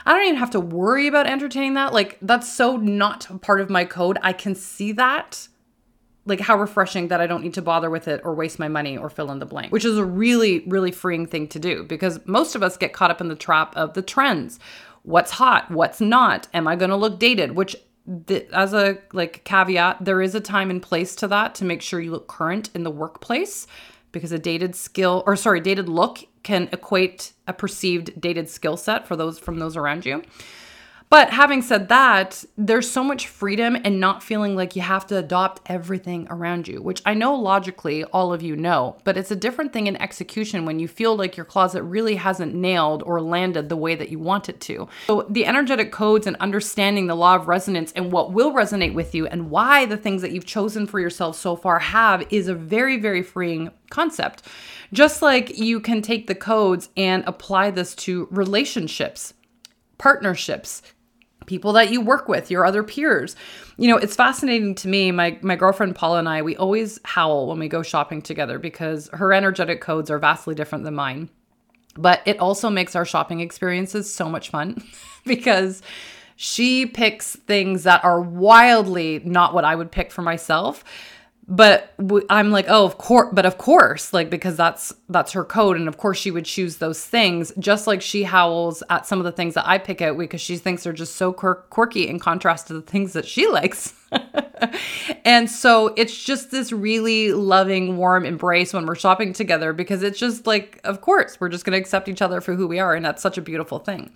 I 0.07 0.14
don't 0.14 0.25
even 0.25 0.37
have 0.37 0.50
to 0.50 0.61
worry 0.61 1.07
about 1.07 1.26
entertaining 1.26 1.75
that. 1.75 1.93
Like, 1.93 2.19
that's 2.23 2.50
so 2.50 2.76
not 2.76 3.43
part 3.43 3.61
of 3.61 3.69
my 3.69 3.85
code. 3.85 4.19
I 4.23 4.33
can 4.33 4.55
see 4.55 4.93
that 4.93 5.49
like 6.26 6.40
how 6.40 6.59
refreshing 6.59 7.09
that 7.09 7.21
I 7.21 7.26
don't 7.26 7.43
need 7.43 7.54
to 7.54 7.62
bother 7.62 7.90
with 7.90 8.09
it 8.09 8.21
or 8.25 8.35
waste 8.35 8.59
my 8.59 8.69
money 8.69 8.97
or 8.97 9.11
fill 9.11 9.31
in 9.31 9.38
the 9.38 9.47
blank, 9.47 9.73
which 9.73 9.85
is 9.85 9.99
a 9.99 10.04
really, 10.04 10.61
really 10.66 10.90
freeing 10.90 11.26
thing 11.26 11.49
to 11.49 11.59
do 11.59 11.85
because 11.85 12.19
most 12.26 12.54
of 12.54 12.62
us 12.62 12.76
get 12.76 12.93
caught 12.93 13.11
up 13.11 13.21
in 13.21 13.28
the 13.28 13.35
trap 13.35 13.76
of 13.76 13.95
the 13.95 14.02
trends. 14.02 14.59
What's 15.02 15.33
hot? 15.33 15.71
What's 15.71 16.00
not? 16.00 16.49
Am 16.54 16.66
I 16.66 16.76
going 16.76 16.90
to 16.90 16.97
look 16.97 17.19
dated? 17.19 17.52
Which, 17.52 17.76
as 18.52 18.73
a 18.73 18.99
like 19.12 19.45
caveat, 19.45 20.04
there 20.04 20.23
is 20.23 20.35
a 20.35 20.40
time 20.40 20.71
and 20.71 20.83
place 20.83 21.14
to 21.16 21.28
that 21.28 21.54
to 21.57 21.64
make 21.64 21.83
sure 21.83 22.00
you 22.00 22.11
look 22.11 22.26
current 22.26 22.71
in 22.75 22.85
the 22.85 22.90
workplace 22.90 23.66
because 24.12 24.33
a 24.33 24.38
dated 24.38 24.75
skill 24.75 25.23
or 25.26 25.37
sorry, 25.37 25.61
dated 25.61 25.88
look 25.88 26.21
can 26.43 26.69
equate 26.73 27.33
a 27.47 27.52
perceived 27.52 28.19
dated 28.19 28.49
skill 28.49 28.76
set 28.78 29.07
for 29.07 29.16
those 29.16 29.38
from 29.38 29.59
those 29.59 29.76
around 29.76 30.07
you. 30.07 30.23
But 31.11 31.30
having 31.30 31.62
said 31.62 31.88
that, 31.90 32.44
there's 32.58 32.90
so 32.90 33.04
much 33.04 33.28
freedom 33.28 33.76
and 33.84 34.00
not 34.00 34.23
feeling 34.23 34.56
like 34.56 34.75
you 34.75 34.82
have 34.82 35.06
to 35.06 35.18
adopt 35.18 35.61
everything 35.66 36.26
around 36.28 36.66
you, 36.66 36.82
which 36.82 37.02
I 37.06 37.14
know 37.14 37.37
logically 37.37 38.02
all 38.04 38.32
of 38.32 38.42
you 38.42 38.56
know, 38.56 38.96
but 39.04 39.16
it's 39.16 39.30
a 39.30 39.37
different 39.37 39.73
thing 39.73 39.87
in 39.87 40.00
execution 40.02 40.64
when 40.64 40.80
you 40.80 40.88
feel 40.88 41.16
like 41.16 41.37
your 41.37 41.46
closet 41.46 41.84
really 41.84 42.16
hasn't 42.16 42.54
nailed 42.54 43.02
or 43.04 43.20
landed 43.20 43.68
the 43.68 43.76
way 43.76 43.94
that 43.94 44.08
you 44.08 44.18
want 44.18 44.49
it 44.49 44.61
to. 44.62 44.88
So, 45.06 45.26
the 45.30 45.46
energetic 45.46 45.92
codes 45.92 46.26
and 46.26 46.37
understanding 46.37 47.06
the 47.06 47.14
law 47.14 47.37
of 47.37 47.46
resonance 47.46 47.92
and 47.92 48.11
what 48.11 48.32
will 48.32 48.52
resonate 48.52 48.94
with 48.94 49.14
you 49.14 49.26
and 49.26 49.50
why 49.50 49.87
the 49.87 49.96
things 49.96 50.20
that 50.23 50.32
you've 50.32 50.46
chosen 50.46 50.87
for 50.87 50.99
yourself 50.99 51.37
so 51.37 51.54
far 51.54 51.78
have 51.78 52.26
is 52.30 52.49
a 52.49 52.54
very, 52.54 52.99
very 52.99 53.23
freeing 53.23 53.70
concept. 53.90 54.42
Just 54.92 55.23
like 55.23 55.58
you 55.58 55.78
can 55.78 56.02
take 56.02 56.26
the 56.26 56.34
codes 56.34 56.88
and 56.96 57.23
apply 57.26 57.70
this 57.70 57.94
to 57.96 58.26
relationships 58.30 59.34
partnerships, 59.98 60.82
people 61.46 61.72
that 61.72 61.90
you 61.90 62.00
work 62.00 62.28
with, 62.28 62.50
your 62.50 62.64
other 62.64 62.82
peers. 62.82 63.36
You 63.76 63.88
know, 63.88 63.96
it's 63.96 64.16
fascinating 64.16 64.74
to 64.76 64.88
me. 64.88 65.12
My 65.12 65.38
my 65.42 65.56
girlfriend 65.56 65.96
Paula 65.96 66.18
and 66.18 66.28
I, 66.28 66.42
we 66.42 66.56
always 66.56 67.00
howl 67.04 67.48
when 67.48 67.58
we 67.58 67.68
go 67.68 67.82
shopping 67.82 68.22
together 68.22 68.58
because 68.58 69.08
her 69.12 69.32
energetic 69.32 69.80
codes 69.80 70.10
are 70.10 70.18
vastly 70.18 70.54
different 70.54 70.84
than 70.84 70.94
mine. 70.94 71.28
But 71.96 72.22
it 72.26 72.40
also 72.40 72.70
makes 72.70 72.96
our 72.96 73.04
shopping 73.04 73.40
experiences 73.40 74.12
so 74.12 74.28
much 74.28 74.50
fun 74.50 74.82
because 75.24 75.82
she 76.36 76.86
picks 76.86 77.36
things 77.36 77.84
that 77.84 78.04
are 78.04 78.20
wildly 78.20 79.20
not 79.24 79.54
what 79.54 79.64
I 79.64 79.76
would 79.76 79.92
pick 79.92 80.10
for 80.10 80.22
myself. 80.22 80.84
But 81.46 81.92
i'm 82.30 82.50
like 82.50 82.66
oh 82.68 82.84
of 82.86 82.96
course 82.96 83.28
but 83.32 83.44
of 83.44 83.58
course 83.58 84.12
like 84.12 84.30
because 84.30 84.56
that's 84.56 84.94
that's 85.08 85.32
her 85.32 85.44
code 85.44 85.76
and 85.76 85.88
of 85.88 85.98
course 85.98 86.18
she 86.18 86.30
would 86.30 86.44
choose 86.44 86.78
those 86.78 87.04
things. 87.04 87.52
Just 87.58 87.86
like 87.86 88.00
she 88.00 88.22
howls 88.22 88.82
at 88.88 89.06
some 89.06 89.18
of 89.18 89.24
the 89.24 89.32
things 89.32 89.54
that 89.54 89.66
i 89.68 89.78
pick 89.78 90.00
out 90.00 90.16
because 90.16 90.40
she 90.40 90.56
thinks 90.56 90.84
they're 90.84 90.92
just 90.92 91.16
so 91.16 91.32
quir- 91.32 91.64
quirky 91.70 92.08
in 92.08 92.18
contrast 92.18 92.68
to 92.68 92.74
the 92.74 92.82
things 92.82 93.12
that 93.12 93.26
she 93.26 93.46
likes. 93.46 93.94
And 95.24 95.50
so 95.50 95.94
it's 95.96 96.22
just 96.22 96.50
this 96.50 96.70
really 96.70 97.32
loving 97.32 97.96
warm 97.96 98.24
embrace 98.26 98.72
when 98.72 98.86
we're 98.86 98.94
shopping 98.94 99.32
together 99.32 99.72
because 99.72 100.02
it's 100.02 100.18
just 100.18 100.46
like 100.46 100.80
of 100.84 101.00
course 101.00 101.40
we're 101.40 101.48
just 101.48 101.64
going 101.64 101.72
to 101.72 101.78
accept 101.78 102.08
each 102.08 102.22
other 102.22 102.40
for 102.40 102.54
who 102.54 102.66
we 102.66 102.78
are 102.78 102.94
and 102.94 103.04
that's 103.04 103.22
such 103.22 103.38
a 103.38 103.42
beautiful 103.42 103.78
thing 103.78 104.10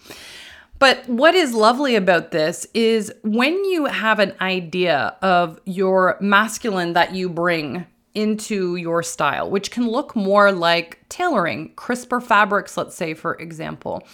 but 0.78 1.08
what 1.08 1.34
is 1.34 1.54
lovely 1.54 1.96
about 1.96 2.30
this 2.30 2.66
is 2.74 3.12
when 3.22 3.64
you 3.64 3.86
have 3.86 4.18
an 4.18 4.34
idea 4.40 5.16
of 5.22 5.60
your 5.64 6.16
masculine 6.20 6.92
that 6.92 7.14
you 7.14 7.28
bring 7.28 7.86
into 8.14 8.76
your 8.76 9.02
style, 9.02 9.48
which 9.48 9.70
can 9.70 9.88
look 9.88 10.16
more 10.16 10.50
like 10.50 10.98
tailoring, 11.08 11.72
crisper 11.76 12.20
fabrics, 12.20 12.76
let's 12.76 12.96
say, 12.96 13.14
for 13.14 13.34
example. 13.34 14.06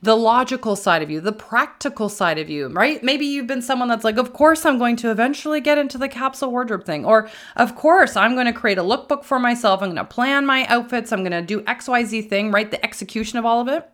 The 0.00 0.16
logical 0.16 0.76
side 0.76 1.02
of 1.02 1.10
you, 1.10 1.20
the 1.20 1.32
practical 1.32 2.08
side 2.08 2.38
of 2.38 2.48
you, 2.48 2.68
right? 2.68 3.02
Maybe 3.02 3.26
you've 3.26 3.48
been 3.48 3.62
someone 3.62 3.88
that's 3.88 4.04
like, 4.04 4.16
of 4.16 4.32
course, 4.32 4.64
I'm 4.64 4.78
going 4.78 4.94
to 4.96 5.10
eventually 5.10 5.60
get 5.60 5.76
into 5.76 5.98
the 5.98 6.08
capsule 6.08 6.52
wardrobe 6.52 6.84
thing. 6.84 7.04
Or, 7.04 7.28
of 7.56 7.74
course, 7.74 8.14
I'm 8.14 8.34
going 8.34 8.46
to 8.46 8.52
create 8.52 8.78
a 8.78 8.82
lookbook 8.82 9.24
for 9.24 9.40
myself. 9.40 9.82
I'm 9.82 9.88
going 9.88 9.96
to 9.96 10.04
plan 10.04 10.46
my 10.46 10.64
outfits. 10.66 11.10
I'm 11.10 11.24
going 11.24 11.32
to 11.32 11.42
do 11.42 11.62
XYZ 11.62 12.28
thing, 12.28 12.52
right? 12.52 12.70
The 12.70 12.84
execution 12.84 13.40
of 13.40 13.44
all 13.44 13.60
of 13.60 13.66
it. 13.66 13.90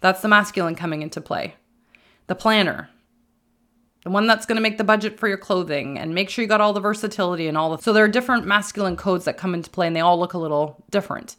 That's 0.00 0.20
the 0.20 0.28
masculine 0.28 0.74
coming 0.74 1.02
into 1.02 1.20
play. 1.20 1.54
The 2.26 2.34
planner, 2.34 2.90
the 4.04 4.10
one 4.10 4.26
that's 4.26 4.46
going 4.46 4.56
to 4.56 4.62
make 4.62 4.78
the 4.78 4.84
budget 4.84 5.18
for 5.18 5.28
your 5.28 5.38
clothing 5.38 5.98
and 5.98 6.14
make 6.14 6.30
sure 6.30 6.42
you 6.42 6.48
got 6.48 6.60
all 6.60 6.72
the 6.72 6.80
versatility 6.80 7.48
and 7.48 7.58
all 7.58 7.76
the. 7.76 7.82
So 7.82 7.92
there 7.92 8.04
are 8.04 8.08
different 8.08 8.46
masculine 8.46 8.96
codes 8.96 9.24
that 9.24 9.36
come 9.36 9.54
into 9.54 9.70
play 9.70 9.86
and 9.86 9.96
they 9.96 10.00
all 10.00 10.18
look 10.18 10.34
a 10.34 10.38
little 10.38 10.84
different. 10.90 11.36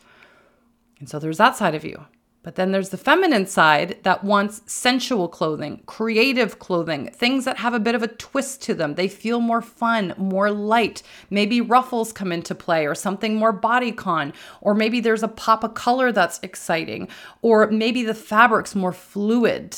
And 0.99 1.07
so 1.09 1.19
there's 1.19 1.37
that 1.37 1.55
side 1.55 1.75
of 1.75 1.85
you. 1.85 2.05
But 2.41 2.55
then 2.55 2.71
there's 2.71 2.89
the 2.89 2.97
feminine 2.97 3.47
side 3.47 3.97
that 4.03 4.23
wants 4.23 4.61
sensual 4.65 5.27
clothing, 5.27 5.83
creative 5.85 6.57
clothing, 6.57 7.11
things 7.11 7.43
that 7.43 7.57
have 7.57 7.73
a 7.73 7.81
bit 7.81 7.95
of 7.95 8.03
a 8.03 8.07
twist 8.07 8.61
to 8.63 8.73
them. 8.73 8.95
They 8.95 9.09
feel 9.09 9.41
more 9.41 9.61
fun, 9.61 10.13
more 10.17 10.49
light. 10.49 11.03
Maybe 11.29 11.59
ruffles 11.59 12.13
come 12.13 12.31
into 12.31 12.55
play 12.55 12.87
or 12.87 12.95
something 12.95 13.35
more 13.35 13.53
bodycon, 13.53 14.33
or 14.61 14.73
maybe 14.73 15.01
there's 15.01 15.23
a 15.23 15.27
pop 15.27 15.65
of 15.65 15.73
color 15.73 16.13
that's 16.13 16.39
exciting, 16.41 17.09
or 17.41 17.69
maybe 17.69 18.03
the 18.03 18.13
fabric's 18.13 18.73
more 18.73 18.93
fluid. 18.93 19.75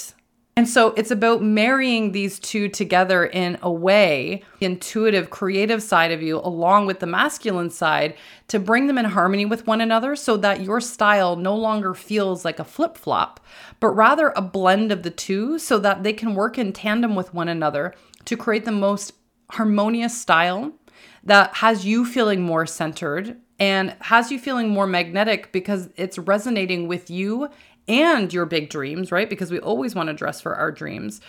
And 0.58 0.67
so 0.67 0.93
it's 0.98 1.12
about 1.12 1.41
marrying 1.41 2.12
these 2.12 2.38
two 2.38 2.67
together 2.67 3.25
in 3.25 3.58
a 3.62 3.72
way, 3.72 4.43
intuitive, 4.60 5.29
creative 5.29 5.81
side 5.81 6.12
of 6.12 6.22
you, 6.22 6.39
along 6.39 6.88
with 6.88 7.00
the 7.00 7.08
masculine 7.08 7.70
side, 7.70 8.15
to 8.50 8.60
bring 8.60 8.88
them 8.88 8.98
in 8.98 9.05
harmony 9.05 9.46
with 9.46 9.65
one 9.65 9.79
another 9.79 10.13
so 10.15 10.36
that 10.38 10.62
your 10.62 10.81
style 10.81 11.38
no 11.38 11.55
longer 11.55 11.93
feels 11.93 12.43
like 12.43 12.60
a 12.60 12.65
flip 12.65 12.98
flop, 12.98 13.39
but 13.79 13.89
rather 13.91 14.34
a 14.36 14.41
blend 14.41 14.91
of 14.91 15.03
the 15.03 15.10
two 15.10 15.58
so 15.58 15.79
that 15.79 16.03
they 16.03 16.12
can 16.12 16.36
work 16.36 16.58
in 16.58 16.74
tandem 16.74 17.15
with 17.15 17.34
one 17.34 17.48
another 17.48 17.93
to 18.25 18.36
create 18.36 18.65
the 18.65 18.72
most 18.74 19.13
harmonious 19.51 20.20
style 20.20 20.74
that 21.24 21.55
has 21.55 21.86
you 21.86 22.05
feeling 22.05 22.41
more 22.41 22.65
centered 22.65 23.38
and 23.60 23.96
has 24.01 24.31
you 24.31 24.39
feeling 24.39 24.70
more 24.70 24.88
magnetic 24.88 25.51
because 25.51 25.89
it's 25.96 26.17
resonating 26.17 26.88
with 26.88 27.12
you 27.12 27.48
and 27.92 28.32
your 28.34 28.46
big 28.46 28.70
dreams, 28.70 29.12
right? 29.12 29.30
Because 29.30 29.52
we 29.52 29.60
always 29.60 29.94
want 29.94 30.08
to 30.08 30.14
dress 30.14 30.40
for 30.40 30.56
our 30.56 30.72
dreams. 30.72 31.20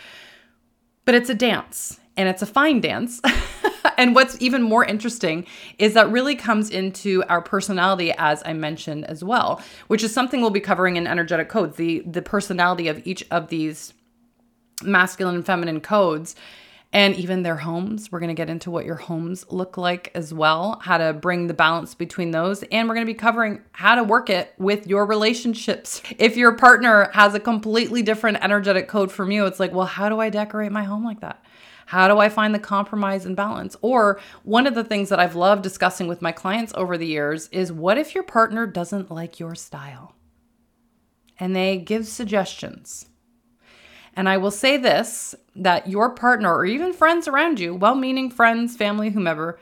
But 1.05 1.17
it's 1.17 1.29
a 1.29 1.35
dance 1.35 1.99
and 2.17 2.29
it's 2.29 2.41
a 2.41 2.47
fine 2.47 2.81
dance. 2.81 3.21
and 3.99 4.15
what's 4.15 4.41
even 4.41 4.63
more 4.63 4.85
interesting 4.85 5.45
is 5.79 5.95
that 5.95 6.11
really 6.13 6.37
comes 6.37 6.71
into 6.71 7.25
our 7.29 7.43
personality 7.43 8.13
as 8.17 8.43
I 8.47 8.53
mentioned 8.53 9.05
as 9.07 9.25
well, 9.25 9.61
which 9.89 10.05
is 10.05 10.15
something 10.15 10.41
we'll 10.41 10.51
be 10.51 10.61
covering 10.61 10.97
in 10.97 11.09
energetic 11.09 11.49
codes, 11.49 11.77
the 11.77 12.05
the 12.07 12.23
personality 12.23 12.87
of 12.87 13.05
each 13.05 13.25
of 13.33 13.49
these 13.49 13.93
masculine 14.85 15.35
and 15.35 15.47
feminine 15.47 15.81
codes 15.81 16.37
and 16.93 17.15
even 17.17 17.43
their 17.43 17.57
homes. 17.57 18.13
We're 18.13 18.21
going 18.21 18.29
to 18.29 18.35
get 18.35 18.51
into 18.51 18.71
what 18.71 18.85
your 18.85 18.97
homes 18.97 19.47
look 19.49 19.77
like 19.77 20.11
as 20.15 20.35
well, 20.35 20.79
how 20.83 20.99
to 20.99 21.13
bring 21.13 21.47
the 21.47 21.55
balance 21.55 21.95
between 21.95 22.33
those. 22.33 22.63
And 22.65 22.89
we're 22.89 22.95
going 22.95 23.07
to 23.07 23.13
be 23.13 23.19
covering 23.19 23.63
how 23.73 23.95
to 23.95 24.05
work 24.05 24.29
it 24.29 24.53
with 24.59 24.87
your 24.87 25.07
relationships. 25.07 26.03
If 26.19 26.37
your 26.37 26.57
partner 26.57 27.11
has 27.15 27.35
a 27.35 27.41
completely 27.41 28.03
different 28.03 28.39
energetic 28.43 28.89
code 28.89 29.11
from 29.11 29.31
you, 29.31 29.47
it's 29.47 29.59
like, 29.59 29.73
well, 29.73 29.87
how 29.87 30.09
do 30.09 30.21
I 30.21 30.29
decorate 30.29 30.73
my 30.73 30.85
home 30.85 31.05
like 31.05 31.21
that? 31.21 31.43
How 31.87 32.09
do 32.09 32.19
I 32.19 32.29
find 32.29 32.55
the 32.55 32.59
compromise 32.59 33.25
and 33.25 33.35
balance? 33.35 33.77
Or 33.83 34.21
one 34.45 34.67
of 34.67 34.75
the 34.75 34.85
things 34.85 35.09
that 35.09 35.19
I've 35.19 35.35
loved 35.35 35.63
discussing 35.63 36.09
with 36.09 36.23
my 36.23 36.33
clients 36.33 36.73
over 36.77 36.97
the 36.97 37.07
years 37.07 37.49
is 37.49 37.73
what 37.73 37.99
if 37.99 38.15
your 38.15 38.25
partner 38.25 38.67
doesn't 38.67 39.11
like 39.11 39.41
your 39.41 39.55
style? 39.55 40.15
And 41.39 41.57
they 41.57 41.79
give 41.79 42.07
suggestions. 42.07 43.07
And 44.15 44.29
I 44.29 44.37
will 44.37 44.51
say 44.51 44.77
this 44.77 45.35
that 45.57 45.89
your 45.89 46.11
partner 46.11 46.55
or 46.55 46.65
even 46.65 46.93
friends 46.93 47.29
around 47.29 47.61
you, 47.61 47.75
well 47.75 47.95
meaning 47.95 48.31
friends, 48.31 48.77
family, 48.77 49.11
whomever, 49.11 49.59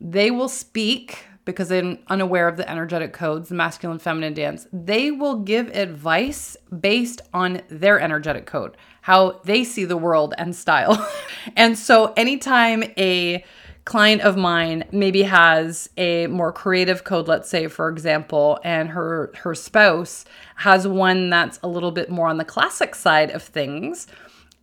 they 0.00 0.30
will 0.30 0.48
speak 0.48 1.24
because 1.44 1.70
they're 1.70 1.96
unaware 2.08 2.46
of 2.46 2.58
the 2.58 2.70
energetic 2.70 3.14
codes, 3.14 3.48
the 3.48 3.54
masculine 3.54 3.98
feminine 3.98 4.34
dance. 4.34 4.66
They 4.70 5.10
will 5.10 5.36
give 5.40 5.68
advice 5.68 6.58
based 6.78 7.22
on 7.32 7.62
their 7.70 7.98
energetic 7.98 8.44
code, 8.44 8.76
how 9.00 9.40
they 9.44 9.64
see 9.64 9.86
the 9.86 9.96
world 9.96 10.34
and 10.36 10.54
style. 10.54 11.10
and 11.56 11.78
so 11.78 12.12
anytime 12.18 12.84
a 12.98 13.42
client 13.88 14.20
of 14.20 14.36
mine 14.36 14.84
maybe 14.92 15.22
has 15.22 15.88
a 15.96 16.26
more 16.26 16.52
creative 16.52 17.04
code 17.04 17.26
let's 17.26 17.48
say 17.48 17.66
for 17.66 17.88
example 17.88 18.60
and 18.62 18.90
her 18.90 19.32
her 19.34 19.54
spouse 19.54 20.26
has 20.56 20.86
one 20.86 21.30
that's 21.30 21.58
a 21.62 21.68
little 21.68 21.90
bit 21.90 22.10
more 22.10 22.28
on 22.28 22.36
the 22.36 22.44
classic 22.44 22.94
side 22.94 23.30
of 23.30 23.42
things 23.42 24.06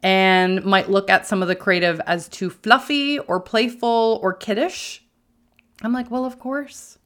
and 0.03 0.63
might 0.63 0.91
look 0.91 1.09
at 1.09 1.25
some 1.25 1.41
of 1.41 1.47
the 1.47 1.55
creative 1.55 1.99
as 2.05 2.29
too 2.29 2.51
fluffy 2.51 3.17
or 3.17 3.39
playful 3.39 4.19
or 4.21 4.31
kiddish. 4.31 5.03
I'm 5.81 5.91
like 5.91 6.11
well 6.11 6.25
of 6.25 6.37
course. 6.37 6.99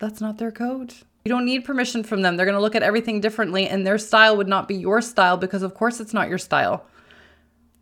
That's 0.00 0.20
not 0.20 0.38
their 0.38 0.50
code. 0.50 0.92
You 1.24 1.30
don't 1.30 1.44
need 1.44 1.64
permission 1.64 2.02
from 2.02 2.22
them. 2.22 2.36
They're 2.36 2.46
going 2.46 2.56
to 2.56 2.60
look 2.60 2.74
at 2.74 2.82
everything 2.82 3.20
differently 3.20 3.68
and 3.68 3.86
their 3.86 3.96
style 3.96 4.36
would 4.36 4.48
not 4.48 4.66
be 4.66 4.74
your 4.74 5.00
style 5.00 5.36
because 5.36 5.62
of 5.62 5.74
course 5.74 6.00
it's 6.00 6.12
not 6.12 6.28
your 6.28 6.38
style. 6.38 6.84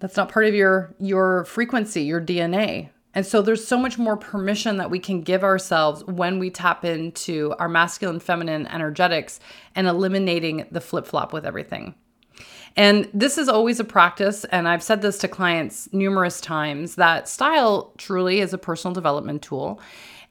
That's 0.00 0.18
not 0.18 0.28
part 0.28 0.44
of 0.44 0.54
your 0.54 0.94
your 1.00 1.46
frequency 1.46 2.02
your 2.02 2.20
dna 2.20 2.90
and 3.14 3.26
so 3.26 3.42
there's 3.42 3.66
so 3.66 3.78
much 3.78 3.98
more 3.98 4.16
permission 4.16 4.78
that 4.78 4.90
we 4.90 4.98
can 4.98 5.20
give 5.20 5.44
ourselves 5.44 6.04
when 6.04 6.38
we 6.38 6.50
tap 6.50 6.84
into 6.84 7.54
our 7.58 7.68
masculine 7.68 8.20
feminine 8.20 8.66
energetics 8.68 9.38
and 9.74 9.86
eliminating 9.86 10.66
the 10.70 10.80
flip 10.80 11.06
flop 11.06 11.32
with 11.32 11.44
everything. 11.44 11.94
And 12.74 13.10
this 13.12 13.36
is 13.36 13.50
always 13.50 13.80
a 13.80 13.84
practice. 13.84 14.44
And 14.44 14.66
I've 14.66 14.82
said 14.82 15.02
this 15.02 15.18
to 15.18 15.28
clients 15.28 15.92
numerous 15.92 16.40
times 16.40 16.94
that 16.94 17.28
style 17.28 17.92
truly 17.98 18.40
is 18.40 18.54
a 18.54 18.58
personal 18.58 18.94
development 18.94 19.42
tool. 19.42 19.80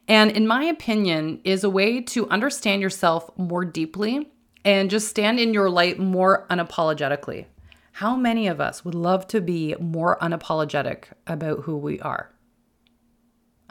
And 0.08 0.32
in 0.32 0.48
my 0.48 0.64
opinion, 0.64 1.40
is 1.44 1.62
a 1.62 1.70
way 1.70 2.00
to 2.00 2.28
understand 2.28 2.82
yourself 2.82 3.30
more 3.38 3.64
deeply 3.64 4.28
and 4.64 4.90
just 4.90 5.08
stand 5.08 5.38
in 5.38 5.54
your 5.54 5.70
light 5.70 6.00
more 6.00 6.46
unapologetically. 6.50 7.46
How 7.92 8.16
many 8.16 8.48
of 8.48 8.60
us 8.60 8.84
would 8.84 8.94
love 8.94 9.28
to 9.28 9.40
be 9.40 9.76
more 9.78 10.18
unapologetic 10.20 11.04
about 11.28 11.60
who 11.60 11.76
we 11.76 12.00
are? 12.00 12.32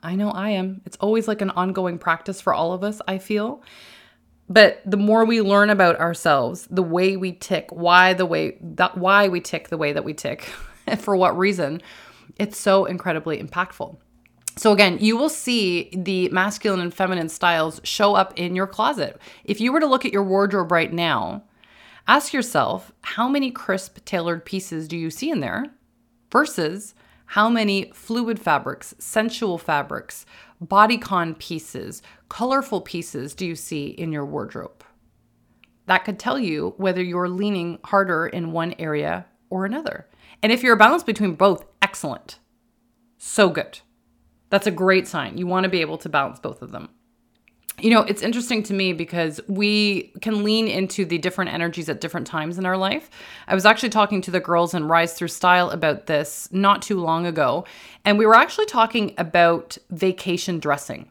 I 0.04 0.16
know 0.16 0.32
I 0.32 0.52
am. 0.52 0.82
It's 0.86 0.98
always 0.98 1.28
like 1.28 1.42
an 1.42 1.52
ongoing 1.52 1.98
practice 1.98 2.42
for 2.42 2.54
all 2.54 2.74
of 2.74 2.84
us, 2.84 3.02
I 3.08 3.18
feel. 3.18 3.62
But 4.50 4.82
the 4.86 4.98
more 4.98 5.24
we 5.24 5.42
learn 5.42 5.70
about 5.70 6.00
ourselves, 6.00 6.68
the 6.70 6.84
way 6.84 7.16
we 7.16 7.34
tick, 7.34 7.70
why 7.72 8.14
the 8.14 8.26
way 8.26 8.58
that 8.62 8.98
why 8.98 9.28
we 9.30 9.40
tick 9.40 9.70
the 9.70 9.78
way 9.78 9.94
that 9.94 10.04
we 10.04 10.14
tick, 10.14 10.52
and 10.88 11.00
for 11.04 11.16
what 11.16 11.38
reason, 11.38 11.82
it's 12.38 12.58
so 12.58 12.86
incredibly 12.86 13.42
impactful. 13.42 13.98
So 14.58 14.74
again, 14.74 14.98
you 15.00 15.16
will 15.16 15.30
see 15.30 15.90
the 15.94 16.28
masculine 16.30 16.82
and 16.82 16.94
feminine 16.94 17.30
styles 17.30 17.80
show 17.84 18.16
up 18.16 18.34
in 18.38 18.56
your 18.56 18.68
closet. 18.68 19.20
If 19.46 19.62
you 19.62 19.72
were 19.72 19.80
to 19.80 19.88
look 19.88 20.06
at 20.06 20.12
your 20.12 20.24
wardrobe 20.24 20.72
right 20.72 20.92
now, 20.92 21.44
ask 22.08 22.34
yourself, 22.34 22.92
how 23.02 23.30
many 23.30 23.52
crisp 23.52 24.04
tailored 24.04 24.44
pieces 24.44 24.90
do 24.90 24.98
you 24.98 25.10
see 25.10 25.30
in 25.30 25.40
there 25.40 25.68
versus 26.32 26.94
how 27.32 27.48
many 27.48 27.90
fluid 27.94 28.38
fabrics, 28.38 28.94
sensual 29.00 29.58
fabrics, 29.58 30.26
bodycon 30.62 31.40
pieces, 31.40 32.02
colorful 32.28 32.82
pieces 32.82 33.34
do 33.34 33.46
you 33.46 33.56
see 33.56 33.88
in 33.88 34.12
your 34.12 34.26
wardrobe? 34.26 34.84
That 35.86 36.04
could 36.04 36.20
tell 36.20 36.38
you 36.38 36.74
whether 36.76 37.02
you're 37.02 37.30
leaning 37.30 37.80
harder 37.86 38.28
in 38.28 38.52
one 38.52 38.76
area 38.78 39.28
or 39.50 39.64
another. 39.64 40.10
And 40.44 40.52
if 40.52 40.62
you're 40.62 40.74
a 40.74 40.78
balance 40.78 41.04
between 41.04 41.36
both, 41.36 41.64
excellent. 41.82 42.40
So 43.18 43.48
good. 43.48 43.80
That's 44.50 44.68
a 44.68 44.72
great 44.72 45.08
sign. 45.08 45.38
You 45.38 45.48
want 45.48 45.64
to 45.64 45.70
be 45.70 45.80
able 45.80 46.00
to 46.00 46.10
balance 46.10 46.42
both 46.42 46.62
of 46.62 46.74
them. 46.74 46.90
You 47.80 47.90
know, 47.90 48.02
it's 48.02 48.22
interesting 48.22 48.64
to 48.64 48.74
me 48.74 48.94
because 48.94 49.40
we 49.48 50.14
can 50.22 50.44
lean 50.44 50.68
into 50.68 51.06
the 51.06 51.18
different 51.18 51.52
energies 51.52 51.90
at 51.90 52.02
different 52.02 52.28
times 52.28 52.58
in 52.58 52.66
our 52.66 52.78
life. 52.78 53.10
I 53.48 53.56
was 53.56 53.66
actually 53.66 53.90
talking 53.90 54.22
to 54.22 54.32
the 54.32 54.40
girls 54.40 54.74
in 54.74 54.88
Rise 54.88 55.14
Through 55.14 55.30
Style 55.30 55.70
about 55.72 56.06
this 56.06 56.50
not 56.52 56.82
too 56.82 57.00
long 57.00 57.26
ago, 57.26 57.66
and 58.06 58.18
we 58.18 58.26
were 58.26 58.36
actually 58.36 58.68
talking 58.68 59.14
about 59.18 59.78
vacation 59.90 60.60
dressing. 60.60 61.10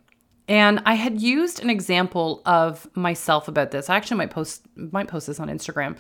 And 0.49 0.83
I 0.85 0.94
had 0.94 1.20
used 1.20 1.62
an 1.62 1.70
example 1.70 2.42
of 2.44 2.88
myself 2.96 3.46
about 3.46 3.70
this. 3.70 3.88
I 3.88 3.96
actually 3.96 4.18
might 4.18 4.31
post 4.31 4.66
might 4.75 5.07
post 5.07 5.29
this 5.29 5.38
on 5.38 5.49
Instagram. 5.49 5.96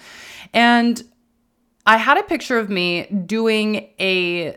And 0.52 1.02
I 1.86 1.96
had 1.96 2.18
a 2.18 2.22
picture 2.24 2.58
of 2.58 2.68
me 2.68 3.04
doing 3.04 3.88
a 4.00 4.56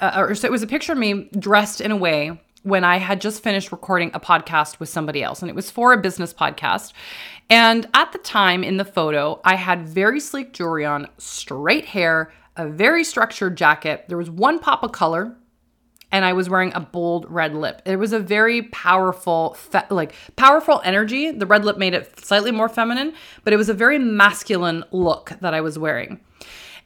uh, 0.00 0.12
or 0.16 0.34
so 0.34 0.46
it 0.46 0.50
was 0.50 0.62
a 0.62 0.66
picture 0.66 0.92
of 0.92 0.98
me 0.98 1.30
dressed 1.38 1.80
in 1.80 1.90
a 1.90 1.96
way 1.96 2.38
when 2.62 2.84
I 2.84 2.98
had 2.98 3.20
just 3.20 3.42
finished 3.42 3.72
recording 3.72 4.10
a 4.12 4.20
podcast 4.20 4.80
with 4.80 4.88
somebody 4.88 5.22
else, 5.22 5.40
and 5.42 5.48
it 5.48 5.54
was 5.54 5.70
for 5.70 5.92
a 5.92 6.00
business 6.00 6.34
podcast. 6.34 6.92
And 7.48 7.88
at 7.94 8.12
the 8.12 8.18
time 8.18 8.62
in 8.62 8.76
the 8.76 8.84
photo, 8.84 9.40
I 9.44 9.56
had 9.56 9.88
very 9.88 10.20
sleek 10.20 10.52
jewelry 10.52 10.84
on, 10.84 11.08
straight 11.18 11.86
hair, 11.86 12.32
a 12.56 12.68
very 12.68 13.02
structured 13.04 13.56
jacket. 13.56 14.04
There 14.08 14.18
was 14.18 14.30
one 14.30 14.58
pop 14.58 14.82
of 14.82 14.92
color, 14.92 15.36
and 16.12 16.24
I 16.24 16.32
was 16.32 16.50
wearing 16.50 16.72
a 16.74 16.80
bold 16.80 17.26
red 17.28 17.54
lip. 17.54 17.82
It 17.84 17.96
was 17.96 18.12
a 18.12 18.18
very 18.18 18.62
powerful, 18.62 19.54
fe- 19.54 19.86
like 19.90 20.14
powerful 20.36 20.82
energy. 20.84 21.30
The 21.30 21.46
red 21.46 21.64
lip 21.64 21.78
made 21.78 21.94
it 21.94 22.20
slightly 22.20 22.50
more 22.50 22.68
feminine, 22.68 23.14
but 23.44 23.52
it 23.52 23.56
was 23.56 23.68
a 23.68 23.74
very 23.74 23.98
masculine 23.98 24.84
look 24.90 25.32
that 25.40 25.54
I 25.54 25.60
was 25.60 25.78
wearing. 25.78 26.20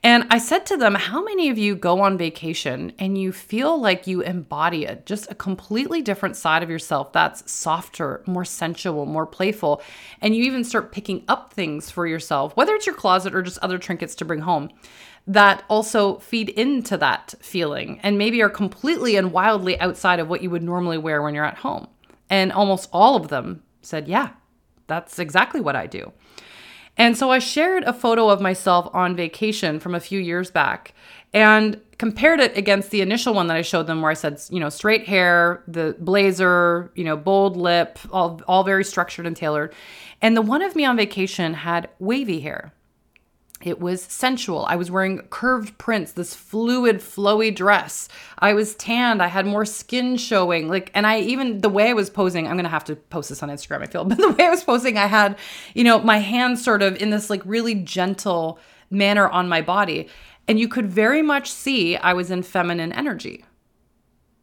And 0.04 0.26
I 0.28 0.36
said 0.36 0.66
to 0.66 0.76
them, 0.76 0.94
How 0.94 1.24
many 1.24 1.48
of 1.48 1.56
you 1.56 1.74
go 1.74 2.02
on 2.02 2.18
vacation 2.18 2.92
and 2.98 3.16
you 3.16 3.32
feel 3.32 3.80
like 3.80 4.06
you 4.06 4.20
embody 4.20 4.84
a, 4.84 4.96
just 4.96 5.30
a 5.30 5.34
completely 5.34 6.02
different 6.02 6.36
side 6.36 6.62
of 6.62 6.68
yourself 6.68 7.10
that's 7.14 7.50
softer, 7.50 8.22
more 8.26 8.44
sensual, 8.44 9.06
more 9.06 9.24
playful? 9.24 9.82
And 10.20 10.36
you 10.36 10.44
even 10.44 10.62
start 10.62 10.92
picking 10.92 11.24
up 11.26 11.54
things 11.54 11.90
for 11.90 12.06
yourself, 12.06 12.54
whether 12.54 12.74
it's 12.74 12.84
your 12.84 12.94
closet 12.94 13.34
or 13.34 13.40
just 13.40 13.58
other 13.60 13.78
trinkets 13.78 14.14
to 14.16 14.26
bring 14.26 14.40
home, 14.40 14.68
that 15.26 15.64
also 15.70 16.18
feed 16.18 16.50
into 16.50 16.98
that 16.98 17.32
feeling 17.40 17.98
and 18.02 18.18
maybe 18.18 18.42
are 18.42 18.50
completely 18.50 19.16
and 19.16 19.32
wildly 19.32 19.80
outside 19.80 20.20
of 20.20 20.28
what 20.28 20.42
you 20.42 20.50
would 20.50 20.62
normally 20.62 20.98
wear 20.98 21.22
when 21.22 21.34
you're 21.34 21.46
at 21.46 21.56
home. 21.56 21.88
And 22.28 22.52
almost 22.52 22.90
all 22.92 23.16
of 23.16 23.28
them 23.28 23.62
said, 23.80 24.06
Yeah, 24.06 24.32
that's 24.86 25.18
exactly 25.18 25.62
what 25.62 25.76
I 25.76 25.86
do. 25.86 26.12
And 26.96 27.16
so 27.16 27.30
I 27.30 27.38
shared 27.40 27.84
a 27.84 27.92
photo 27.92 28.28
of 28.28 28.40
myself 28.40 28.88
on 28.94 29.16
vacation 29.16 29.80
from 29.80 29.94
a 29.94 30.00
few 30.00 30.20
years 30.20 30.50
back 30.50 30.94
and 31.32 31.80
compared 31.98 32.40
it 32.40 32.56
against 32.56 32.90
the 32.90 33.00
initial 33.00 33.34
one 33.34 33.48
that 33.48 33.56
I 33.56 33.62
showed 33.62 33.86
them 33.86 34.00
where 34.00 34.10
I 34.10 34.14
said, 34.14 34.40
you 34.50 34.60
know, 34.60 34.68
straight 34.68 35.06
hair, 35.06 35.62
the 35.66 35.96
blazer, 35.98 36.92
you 36.94 37.04
know, 37.04 37.16
bold 37.16 37.56
lip, 37.56 37.98
all 38.12 38.40
all 38.46 38.62
very 38.62 38.84
structured 38.84 39.26
and 39.26 39.36
tailored. 39.36 39.74
And 40.22 40.36
the 40.36 40.42
one 40.42 40.62
of 40.62 40.76
me 40.76 40.84
on 40.84 40.96
vacation 40.96 41.54
had 41.54 41.88
wavy 41.98 42.40
hair. 42.40 42.72
It 43.64 43.80
was 43.80 44.02
sensual. 44.02 44.66
I 44.66 44.76
was 44.76 44.90
wearing 44.90 45.20
curved 45.30 45.78
prints, 45.78 46.12
this 46.12 46.34
fluid, 46.34 46.98
flowy 46.98 47.52
dress. 47.52 48.10
I 48.38 48.52
was 48.52 48.74
tanned. 48.74 49.22
I 49.22 49.28
had 49.28 49.46
more 49.46 49.64
skin 49.64 50.18
showing. 50.18 50.68
Like, 50.68 50.90
and 50.92 51.06
I 51.06 51.20
even 51.20 51.62
the 51.62 51.70
way 51.70 51.88
I 51.88 51.94
was 51.94 52.10
posing, 52.10 52.46
I'm 52.46 52.56
gonna 52.56 52.68
have 52.68 52.84
to 52.84 52.96
post 52.96 53.30
this 53.30 53.42
on 53.42 53.48
Instagram, 53.48 53.80
I 53.80 53.86
feel, 53.86 54.04
but 54.04 54.18
the 54.18 54.32
way 54.32 54.44
I 54.44 54.50
was 54.50 54.62
posing, 54.62 54.98
I 54.98 55.06
had, 55.06 55.38
you 55.72 55.82
know, 55.82 55.98
my 56.00 56.18
hands 56.18 56.62
sort 56.62 56.82
of 56.82 57.00
in 57.00 57.08
this 57.08 57.30
like 57.30 57.40
really 57.46 57.74
gentle 57.74 58.58
manner 58.90 59.28
on 59.30 59.48
my 59.48 59.62
body. 59.62 60.08
And 60.46 60.60
you 60.60 60.68
could 60.68 60.86
very 60.86 61.22
much 61.22 61.50
see 61.50 61.96
I 61.96 62.12
was 62.12 62.30
in 62.30 62.42
feminine 62.42 62.92
energy. 62.92 63.46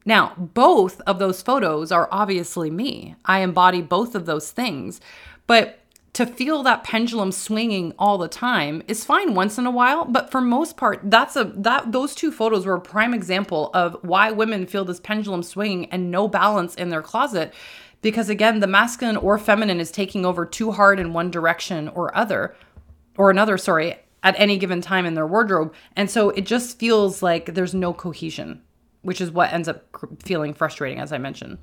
Now, 0.03 0.33
both 0.35 0.99
of 1.01 1.19
those 1.19 1.43
photos 1.43 1.91
are 1.91 2.09
obviously 2.11 2.71
me. 2.71 3.15
I 3.23 3.41
embody 3.41 3.83
both 3.83 4.15
of 4.15 4.25
those 4.25 4.49
things. 4.49 4.99
But 5.45 5.80
to 6.13 6.25
feel 6.25 6.61
that 6.63 6.83
pendulum 6.83 7.31
swinging 7.31 7.93
all 7.97 8.17
the 8.17 8.27
time 8.27 8.83
is 8.87 9.05
fine 9.05 9.33
once 9.33 9.57
in 9.57 9.65
a 9.65 9.71
while 9.71 10.05
but 10.05 10.29
for 10.29 10.41
most 10.41 10.77
part 10.77 10.99
that's 11.03 11.35
a 11.35 11.45
that 11.55 11.91
those 11.91 12.13
two 12.13 12.31
photos 12.31 12.65
were 12.65 12.75
a 12.75 12.81
prime 12.81 13.13
example 13.13 13.69
of 13.73 13.97
why 14.01 14.31
women 14.31 14.65
feel 14.65 14.85
this 14.85 14.99
pendulum 14.99 15.43
swinging 15.43 15.85
and 15.91 16.11
no 16.11 16.27
balance 16.27 16.75
in 16.75 16.89
their 16.89 17.01
closet 17.01 17.53
because 18.01 18.29
again 18.29 18.59
the 18.59 18.67
masculine 18.67 19.17
or 19.17 19.37
feminine 19.37 19.79
is 19.79 19.91
taking 19.91 20.25
over 20.25 20.45
too 20.45 20.71
hard 20.71 20.99
in 20.99 21.13
one 21.13 21.31
direction 21.31 21.87
or 21.89 22.15
other 22.15 22.55
or 23.17 23.29
another 23.29 23.57
sorry 23.57 23.95
at 24.23 24.35
any 24.37 24.57
given 24.57 24.81
time 24.81 25.05
in 25.05 25.15
their 25.15 25.27
wardrobe. 25.27 25.73
And 25.95 26.09
so 26.09 26.29
it 26.29 26.45
just 26.45 26.77
feels 26.79 27.23
like 27.23 27.53
there's 27.53 27.73
no 27.73 27.93
cohesion 27.93 28.61
which 29.03 29.19
is 29.19 29.31
what 29.31 29.51
ends 29.51 29.67
up 29.67 29.83
feeling 30.23 30.53
frustrating 30.53 30.99
as 30.99 31.11
i 31.11 31.17
mentioned. 31.17 31.57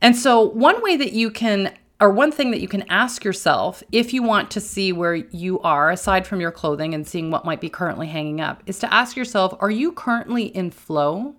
And 0.00 0.16
so 0.16 0.40
one 0.40 0.82
way 0.82 0.96
that 0.96 1.12
you 1.12 1.30
can 1.30 1.72
or 2.00 2.10
one 2.10 2.32
thing 2.32 2.50
that 2.50 2.60
you 2.60 2.68
can 2.68 2.84
ask 2.88 3.24
yourself 3.24 3.82
if 3.92 4.14
you 4.14 4.22
want 4.22 4.50
to 4.52 4.60
see 4.60 4.92
where 4.92 5.14
you 5.14 5.60
are, 5.60 5.90
aside 5.90 6.26
from 6.26 6.40
your 6.40 6.50
clothing 6.50 6.94
and 6.94 7.06
seeing 7.06 7.30
what 7.30 7.44
might 7.44 7.60
be 7.60 7.68
currently 7.68 8.06
hanging 8.06 8.40
up, 8.40 8.62
is 8.66 8.78
to 8.78 8.92
ask 8.92 9.16
yourself 9.16 9.54
Are 9.60 9.70
you 9.70 9.92
currently 9.92 10.44
in 10.44 10.70
flow 10.70 11.34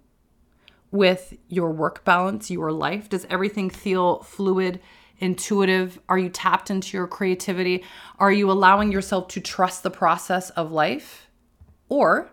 with 0.91 1.34
your 1.47 1.71
work 1.71 2.04
balance, 2.04 2.52
your 2.52 2.71
life? 2.71 3.10
Does 3.10 3.26
everything 3.30 3.69
feel 3.69 4.19
fluid, 4.24 4.80
intuitive? 5.17 6.00
Are 6.08 6.19
you 6.19 6.30
tapped 6.30 6.69
into 6.69 6.95
your 6.95 7.08
creativity? 7.08 7.84
Are 8.19 8.32
you 8.32 8.52
allowing 8.52 8.91
yourself 8.91 9.30
to 9.30 9.41
trust 9.41 9.84
the 9.84 9.89
process 9.89 10.52
of 10.52 10.71
life? 10.71 11.28
Or 11.89 12.32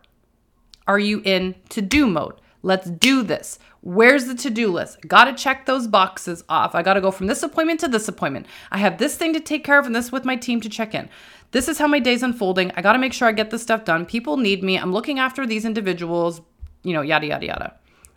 are 0.87 0.99
you 0.99 1.23
in 1.25 1.55
to 1.71 1.81
do 1.81 2.07
mode? 2.07 2.35
Let's 2.63 2.91
do 2.91 3.23
this. 3.23 3.59
Where's 3.81 4.27
the 4.27 4.35
to 4.35 4.51
do 4.51 4.73
list? 4.73 5.01
Got 5.07 5.25
to 5.25 5.35
check 5.35 5.67
those 5.67 5.87
boxes 5.87 6.43
off. 6.49 6.75
I 6.75 6.83
got 6.83 6.95
to 6.95 7.01
go 7.01 7.11
from 7.11 7.29
this 7.29 7.43
appointment 7.43 7.81
to 7.81 7.89
this 7.89 8.09
appointment. 8.09 8.47
I 8.71 8.79
have 8.79 8.99
this 8.99 9.17
thing 9.17 9.33
to 9.35 9.41
take 9.41 9.65
care 9.65 9.79
of 9.79 9.87
and 9.87 9.95
this 9.95 10.11
with 10.11 10.25
my 10.25 10.37
team 10.37 10.61
to 10.63 10.69
check 10.69 10.95
in. 10.95 11.09
This 11.53 11.69
is 11.69 11.79
how 11.79 11.87
my 11.87 12.01
day's 12.01 12.23
unfolding. 12.23 12.73
I 12.77 12.83
got 12.83 12.93
to 12.93 12.99
make 12.99 13.13
sure 13.13 13.29
I 13.29 13.33
get 13.33 13.51
this 13.51 13.63
stuff 13.63 13.85
done. 13.85 14.05
People 14.05 14.37
need 14.37 14.63
me. 14.63 14.77
I'm 14.77 14.93
looking 14.93 15.19
after 15.19 15.47
these 15.47 15.65
individuals, 15.65 16.41
you 16.83 16.93
know, 16.93 17.03
yada, 17.03 17.29
yada, 17.29 17.47
yada. 17.47 17.75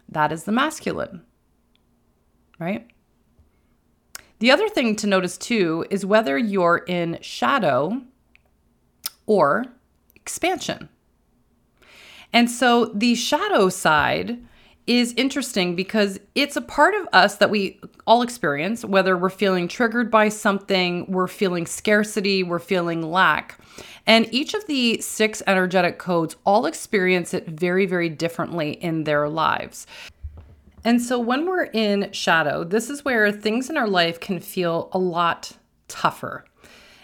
That 0.10 0.32
is 0.32 0.44
the 0.44 0.52
masculine, 0.52 1.22
right? 2.60 2.88
The 4.40 4.52
other 4.52 4.68
thing 4.68 4.96
to 4.98 5.08
notice 5.08 5.38
too 5.38 5.86
is 5.92 6.06
whether 6.06 6.38
you're 6.38 6.84
in 6.88 7.20
shadow 7.22 8.02
or 9.28 9.66
expansion. 10.16 10.90
And 12.34 12.50
so 12.50 12.86
the 12.86 13.16
shadow 13.16 13.70
side 13.70 14.40
is 14.88 15.14
interesting 15.16 15.76
because 15.76 16.20
it's 16.34 16.56
a 16.56 16.62
part 16.62 16.96
of 16.96 17.08
us 17.14 17.36
that 17.36 17.50
we 17.50 17.80
all 18.08 18.22
experience, 18.22 18.84
whether 18.84 19.16
we're 19.16 19.30
feeling 19.30 19.68
triggered 19.68 20.10
by 20.10 20.28
something, 20.28 21.06
we're 21.10 21.28
feeling 21.28 21.66
scarcity, 21.66 22.44
we're 22.44 22.60
feeling 22.60 23.02
lack. 23.02 23.58
And 24.08 24.28
each 24.34 24.54
of 24.54 24.66
the 24.66 25.00
six 25.00 25.44
energetic 25.46 26.00
codes 26.00 26.36
all 26.46 26.66
experience 26.66 27.34
it 27.34 27.48
very, 27.48 27.86
very 27.86 28.10
differently 28.10 28.72
in 28.72 29.04
their 29.04 29.30
lives. 29.30 29.86
And 30.84 31.00
so 31.00 31.20
when 31.20 31.46
we're 31.46 31.66
in 31.66 32.12
shadow, 32.12 32.64
this 32.64 32.90
is 32.90 33.06
where 33.06 33.32
things 33.32 33.70
in 33.70 33.78
our 33.78 33.88
life 33.88 34.20
can 34.20 34.40
feel 34.40 34.90
a 34.94 34.98
lot 34.98 35.52
tougher. 35.88 36.44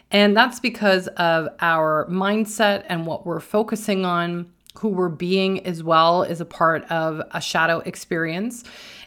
And 0.10 0.36
that's 0.36 0.60
because 0.60 1.08
of 1.10 1.50
our 1.60 2.08
mindset 2.10 2.86
and 2.88 3.06
what 3.06 3.26
we're 3.26 3.40
focusing 3.40 4.04
on 4.04 4.52
who 4.80 4.90
we're 4.90 5.10
being 5.10 5.66
as 5.66 5.84
well 5.84 6.24
is 6.24 6.42
a 6.42 6.46
part 6.46 6.84
of 6.92 7.22
a 7.32 7.42
shadow 7.42 7.80
experience. 7.80 8.64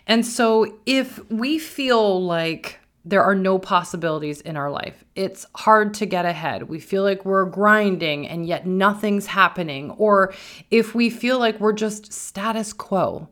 And 0.07 0.27
so 0.27 0.79
if 0.87 1.21
we 1.31 1.59
feel 1.59 2.25
like 2.25 2.81
there 3.05 3.23
are 3.23 3.35
no 3.35 3.59
possibilities 3.59 4.41
in 4.41 4.57
our 4.57 4.71
life, 4.71 5.05
it's 5.15 5.47
hard 5.55 5.95
to 5.95 6.07
get 6.07 6.27
ahead. 6.27 6.65
We 6.65 6.81
feel 6.81 7.03
like 7.03 7.25
we're 7.25 7.47
grinding 7.47 8.29
and 8.29 8.47
yet 8.47 8.67
nothing's 8.67 9.27
happening. 9.27 9.91
Or 9.93 10.35
if 10.71 10.95
we 10.95 11.09
feel 11.11 11.39
like 11.39 11.61
we're 11.61 11.73
just 11.73 12.13
status 12.13 12.73
quo 12.73 13.29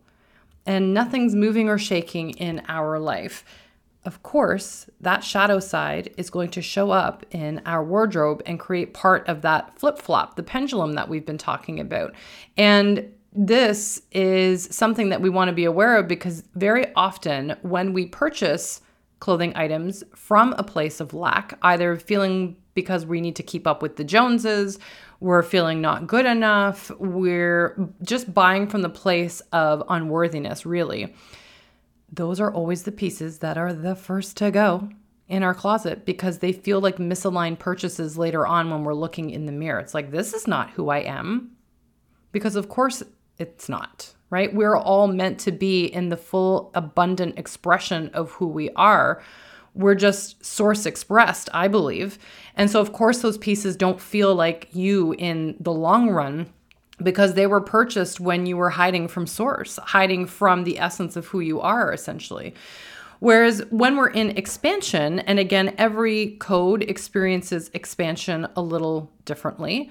and 0.65 0.95
nothing's 0.95 1.35
moving 1.35 1.69
or 1.69 1.79
shaking 1.79 2.31
in 2.31 2.63
our 2.69 2.99
life, 2.99 3.45
of 4.05 4.23
course, 4.23 4.89
that 5.01 5.25
shadow 5.25 5.61
side 5.61 6.15
is 6.17 6.31
going 6.31 6.51
to 6.51 6.63
show 6.63 6.91
up 6.91 7.27
in 7.31 7.61
our 7.67 7.85
wardrobe 7.85 8.43
and 8.47 8.59
create 8.59 8.95
part 8.95 9.29
of 9.29 9.43
that 9.43 9.79
flip 9.79 9.99
flop, 9.99 10.37
the 10.37 10.43
pendulum 10.43 10.93
that 10.95 11.09
we've 11.09 11.27
been 11.27 11.39
talking 11.39 11.81
about. 11.81 12.15
And 12.57 13.13
this 13.33 14.01
is 14.13 14.69
something 14.75 15.11
that 15.11 15.21
we 15.21 15.29
want 15.29 15.49
to 15.49 15.55
be 15.55 15.65
aware 15.65 15.97
of 15.97 16.09
because 16.09 16.43
very 16.55 16.87
often 16.95 17.57
when 17.63 17.93
we 17.93 18.07
purchase 18.07 18.81
clothing 19.21 19.53
items 19.57 20.05
from 20.15 20.55
a 20.57 20.63
place 20.63 21.01
of 21.01 21.13
lack, 21.13 21.59
either 21.63 21.97
feeling 21.97 22.57
because 22.75 23.05
we 23.05 23.21
need 23.21 23.37
to 23.37 23.43
keep 23.43 23.67
up 23.67 23.83
with 23.83 23.97
the 23.97 24.05
Joneses, 24.05 24.79
we're 25.21 25.43
feeling 25.43 25.81
not 25.81 26.07
good 26.07 26.25
enough, 26.25 26.91
we're 26.99 27.77
just 28.03 28.33
buying 28.33 28.69
from 28.69 28.83
the 28.83 28.89
place 28.89 29.41
of 29.53 29.83
unworthiness, 29.89 30.65
really 30.65 31.15
those 32.11 32.41
are 32.41 32.53
always 32.53 32.85
the 32.85 32.93
pieces 32.93 33.39
that 33.39 33.59
are 33.59 33.73
the 33.73 33.95
first 33.95 34.37
to 34.39 34.51
go 34.51 34.89
in 35.29 35.43
our 35.43 35.55
closet 35.55 36.07
because 36.07 36.39
they 36.39 36.53
feel 36.53 36.81
like 36.81 36.97
misaligned 36.97 37.59
purchases 37.59 38.17
later 38.17 38.47
on 38.47 38.71
when 38.71 38.83
we're 38.85 38.95
looking 38.95 39.31
in 39.31 39.47
the 39.47 39.53
mirror. 39.53 39.79
It's 39.79 39.95
like, 39.95 40.11
this 40.11 40.33
is 40.33 40.47
not 40.47 40.71
who 40.71 40.89
I 40.89 40.99
am. 40.99 41.51
Because, 42.33 42.57
of 42.57 42.69
course, 42.69 43.03
it's 43.39 43.69
not, 43.69 44.15
right? 44.31 44.55
We're 44.55 44.77
all 44.77 45.07
meant 45.09 45.39
to 45.41 45.53
be 45.53 45.87
in 45.87 46.09
the 46.09 46.17
full, 46.17 46.71
abundant 46.75 47.39
expression 47.39 48.11
of 48.15 48.33
who 48.33 48.47
we 48.47 48.71
are 48.71 49.23
We're 49.75 49.95
just 49.95 50.45
source 50.45 50.87
expressed, 50.87 51.49
I 51.55 51.69
believe. 51.69 52.19
And 52.57 52.69
so, 52.69 52.81
of 52.81 52.93
course, 52.93 53.23
those 53.23 53.39
pieces 53.39 53.77
don't 53.77 54.01
feel 54.01 54.35
like 54.35 54.69
you 54.73 55.15
in 55.19 55.57
the 55.61 55.73
long 55.73 56.11
run 56.11 56.53
because 57.03 57.35
they 57.35 57.47
were 57.47 57.61
purchased 57.61 58.21
when 58.21 58.47
you 58.47 58.57
were 58.57 58.71
hiding 58.71 59.09
from 59.09 59.27
source, 59.27 59.79
hiding 59.83 60.27
from 60.27 60.65
the 60.65 60.79
essence 60.79 61.17
of 61.17 61.27
who 61.27 61.41
you 61.41 61.61
are, 61.61 61.93
essentially. 61.93 62.55
Whereas 63.21 63.63
when 63.71 63.97
we're 63.97 64.11
in 64.11 64.37
expansion, 64.37 65.19
and 65.21 65.39
again, 65.39 65.75
every 65.77 66.37
code 66.39 66.83
experiences 66.85 67.71
expansion 67.75 68.47
a 68.57 68.63
little 68.63 69.11
differently. 69.25 69.91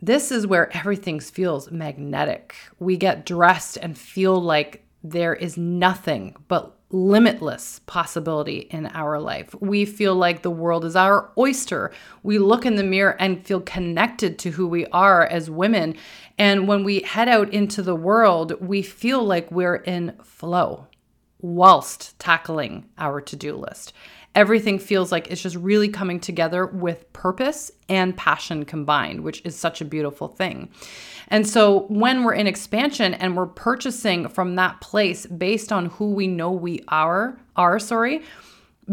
This 0.00 0.30
is 0.30 0.46
where 0.46 0.74
everything 0.76 1.20
feels 1.20 1.70
magnetic. 1.70 2.54
We 2.78 2.98
get 2.98 3.24
dressed 3.24 3.78
and 3.78 3.96
feel 3.96 4.38
like 4.40 4.84
there 5.02 5.34
is 5.34 5.56
nothing 5.56 6.36
but 6.48 6.75
limitless 6.90 7.80
possibility 7.86 8.58
in 8.70 8.86
our 8.86 9.20
life. 9.20 9.54
We 9.60 9.84
feel 9.84 10.14
like 10.14 10.42
the 10.42 10.50
world 10.50 10.84
is 10.84 10.94
our 10.94 11.30
oyster. 11.36 11.90
We 12.22 12.38
look 12.38 12.64
in 12.64 12.76
the 12.76 12.84
mirror 12.84 13.16
and 13.18 13.44
feel 13.44 13.60
connected 13.60 14.38
to 14.40 14.50
who 14.50 14.68
we 14.68 14.86
are 14.86 15.26
as 15.26 15.50
women. 15.50 15.96
And 16.38 16.68
when 16.68 16.84
we 16.84 17.00
head 17.00 17.28
out 17.28 17.52
into 17.52 17.82
the 17.82 17.96
world, 17.96 18.60
we 18.60 18.82
feel 18.82 19.24
like 19.24 19.50
we're 19.50 19.76
in 19.76 20.14
flow 20.22 20.86
whilst 21.40 22.18
tackling 22.18 22.88
our 22.98 23.20
to 23.20 23.36
do 23.36 23.56
list. 23.56 23.92
Everything 24.34 24.78
feels 24.78 25.10
like 25.10 25.28
it's 25.30 25.42
just 25.42 25.56
really 25.56 25.88
coming 25.88 26.20
together 26.20 26.66
with 26.66 27.10
purpose 27.14 27.70
and 27.88 28.16
passion 28.16 28.66
combined, 28.66 29.22
which 29.22 29.40
is 29.46 29.56
such 29.56 29.80
a 29.80 29.84
beautiful 29.84 30.28
thing. 30.28 30.68
And 31.28 31.46
so 31.46 31.86
when 31.88 32.24
we're 32.24 32.34
in 32.34 32.46
expansion 32.46 33.14
and 33.14 33.36
we're 33.36 33.46
purchasing 33.46 34.28
from 34.28 34.54
that 34.56 34.80
place 34.80 35.26
based 35.26 35.72
on 35.72 35.86
who 35.86 36.12
we 36.12 36.26
know 36.26 36.52
we 36.52 36.82
are, 36.88 37.38
are 37.56 37.78
sorry, 37.78 38.22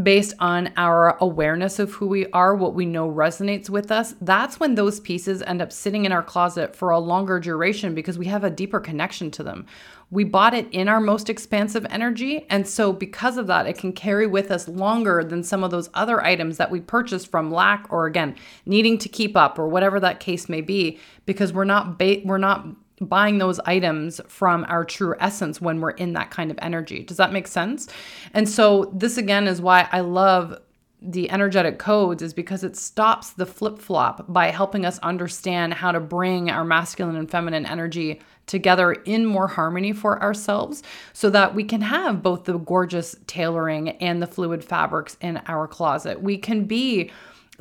based 0.02 0.34
on 0.39 0.74
our 0.76 1.17
awareness 1.19 1.78
of 1.78 1.91
who 1.93 2.08
we 2.08 2.26
are, 2.28 2.56
what 2.56 2.74
we 2.74 2.86
know 2.86 3.08
resonates 3.08 3.69
with 3.69 3.91
us, 3.91 4.15
that's 4.22 4.60
when 4.60 4.74
those 4.74 5.00
pieces 5.00 5.43
end 5.43 5.62
up 5.62 5.72
sitting 5.72 6.06
in 6.06 6.12
our 6.12 6.24
closet 6.24 6.76
for 6.76 6.89
a 6.89 6.98
longer 6.98 7.39
duration 7.39 7.93
because 7.93 8.17
we 8.17 8.26
have 8.26 8.43
a 8.43 8.50
deeper 8.50 8.80
connection 8.80 9.30
to 9.30 9.43
them. 9.43 9.67
We 10.12 10.24
bought 10.24 10.54
it 10.54 10.68
in 10.72 10.88
our 10.88 11.00
most 11.00 11.30
expansive 11.30 11.86
energy. 11.89 12.46
And 12.50 12.68
so, 12.68 12.94
because 12.94 13.38
of 13.38 13.48
that, 13.48 13.68
it 13.68 13.78
can 13.78 13.94
carry 13.94 14.28
with 14.28 14.52
us 14.52 14.68
longer 14.68 15.24
than 15.24 15.44
some 15.44 15.63
of 15.63 15.72
those 15.72 15.89
other 15.94 16.24
items 16.24 16.58
that 16.58 16.72
we 16.72 16.82
purchased 16.82 17.30
from 17.32 17.52
lack 17.52 17.88
or, 17.89 18.06
again, 18.06 18.36
needing 18.66 18.98
to 19.00 19.10
keep 19.10 19.36
up 19.36 19.58
or 19.58 19.68
whatever 19.68 20.00
that 20.00 20.20
case 20.20 20.48
may 20.48 20.62
be, 20.62 21.00
because 21.26 21.54
we're 21.54 21.63
not, 21.63 21.98
ba- 21.98 22.22
we're 22.24 22.38
not 22.38 22.66
buying 23.02 23.38
those 23.38 23.60
items 23.62 24.22
from 24.28 24.66
our 24.70 24.86
true 24.86 25.16
essence 25.20 25.60
when 25.60 25.82
we're 25.82 25.92
in 25.92 26.13
that 26.13 26.32
kind 26.32 26.52
of 26.52 26.60
energy. 26.62 27.04
Does 27.04 27.18
that 27.18 27.34
make 27.34 27.48
sense? 27.48 27.88
And 28.34 28.48
so, 28.48 28.92
this 28.94 29.18
again 29.18 29.48
is 29.48 29.62
why 29.62 29.88
I 29.92 30.02
love 30.02 30.58
the 31.04 31.30
energetic 31.32 31.80
codes 31.80 32.24
is 32.24 32.34
because 32.34 32.63
it 32.63 32.78
stops 32.78 33.32
the 33.32 33.46
flip 33.46 33.78
flop 33.78 34.26
by 34.32 34.48
helping 34.48 34.86
us 34.86 35.00
understand 35.00 35.74
how 35.74 35.92
to 35.92 36.00
bring 36.00 36.50
our 36.50 36.63
masculine 36.63 37.18
and 37.18 37.30
feminine 37.30 37.66
energy 37.66 38.22
together 38.47 38.91
in 38.91 39.25
more 39.25 39.47
harmony 39.47 39.93
for 39.93 40.21
ourselves 40.21 40.84
so 41.13 41.29
that 41.29 41.56
we 41.56 41.63
can 41.63 41.82
have 41.82 42.21
both 42.21 42.43
the 42.43 42.58
gorgeous 42.58 43.15
tailoring 43.27 43.89
and 43.89 44.21
the 44.21 44.27
fluid 44.27 44.63
fabrics 44.63 45.17
in 45.21 45.38
our 45.47 45.67
closet. 45.67 46.21
We 46.21 46.38
can 46.38 46.65
be 46.65 47.12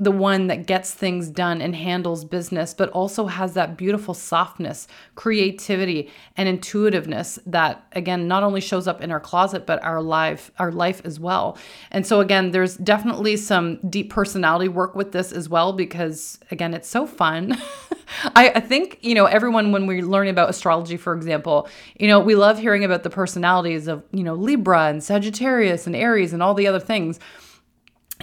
the 0.02 0.10
one 0.10 0.48
that 0.48 0.66
gets 0.66 0.92
things 0.92 1.28
done 1.28 1.62
and 1.62 1.76
handles 1.76 2.24
business, 2.24 2.74
but 2.74 2.88
also 2.90 3.26
has 3.26 3.54
that 3.54 3.76
beautiful 3.76 4.14
softness, 4.14 4.88
creativity, 5.14 6.10
and 6.36 6.48
intuitiveness 6.48 7.38
that 7.46 7.86
again 7.92 8.26
not 8.26 8.42
only 8.42 8.60
shows 8.60 8.88
up 8.88 9.00
in 9.00 9.12
our 9.12 9.20
closet 9.20 9.64
but 9.64 9.80
our 9.84 10.02
life, 10.02 10.50
our 10.58 10.72
life 10.72 11.00
as 11.04 11.20
well. 11.20 11.56
And 11.92 12.04
so 12.04 12.20
again, 12.20 12.50
there's 12.50 12.76
definitely 12.78 13.36
some 13.36 13.76
deep 13.88 14.10
personality 14.10 14.68
work 14.68 14.96
with 14.96 15.12
this 15.12 15.30
as 15.30 15.48
well 15.48 15.72
because 15.72 16.40
again, 16.50 16.74
it's 16.74 16.88
so 16.88 17.06
fun. 17.06 17.56
I, 18.34 18.50
I 18.56 18.60
think 18.60 18.98
you 19.02 19.14
know 19.14 19.26
everyone 19.26 19.70
when 19.70 19.86
we 19.86 20.02
learn 20.02 20.26
about 20.26 20.50
astrology, 20.50 20.96
for 20.96 21.14
example, 21.14 21.68
you 21.96 22.08
know 22.08 22.18
we 22.18 22.34
love 22.34 22.58
hearing 22.58 22.82
about 22.82 23.04
the 23.04 23.10
personalities 23.10 23.86
of 23.86 24.02
you 24.10 24.24
know 24.24 24.34
Libra 24.34 24.88
and 24.88 25.02
Sagittarius 25.02 25.86
and 25.86 25.94
Aries 25.94 26.32
and 26.32 26.42
all 26.42 26.54
the 26.54 26.66
other 26.66 26.80
things 26.80 27.20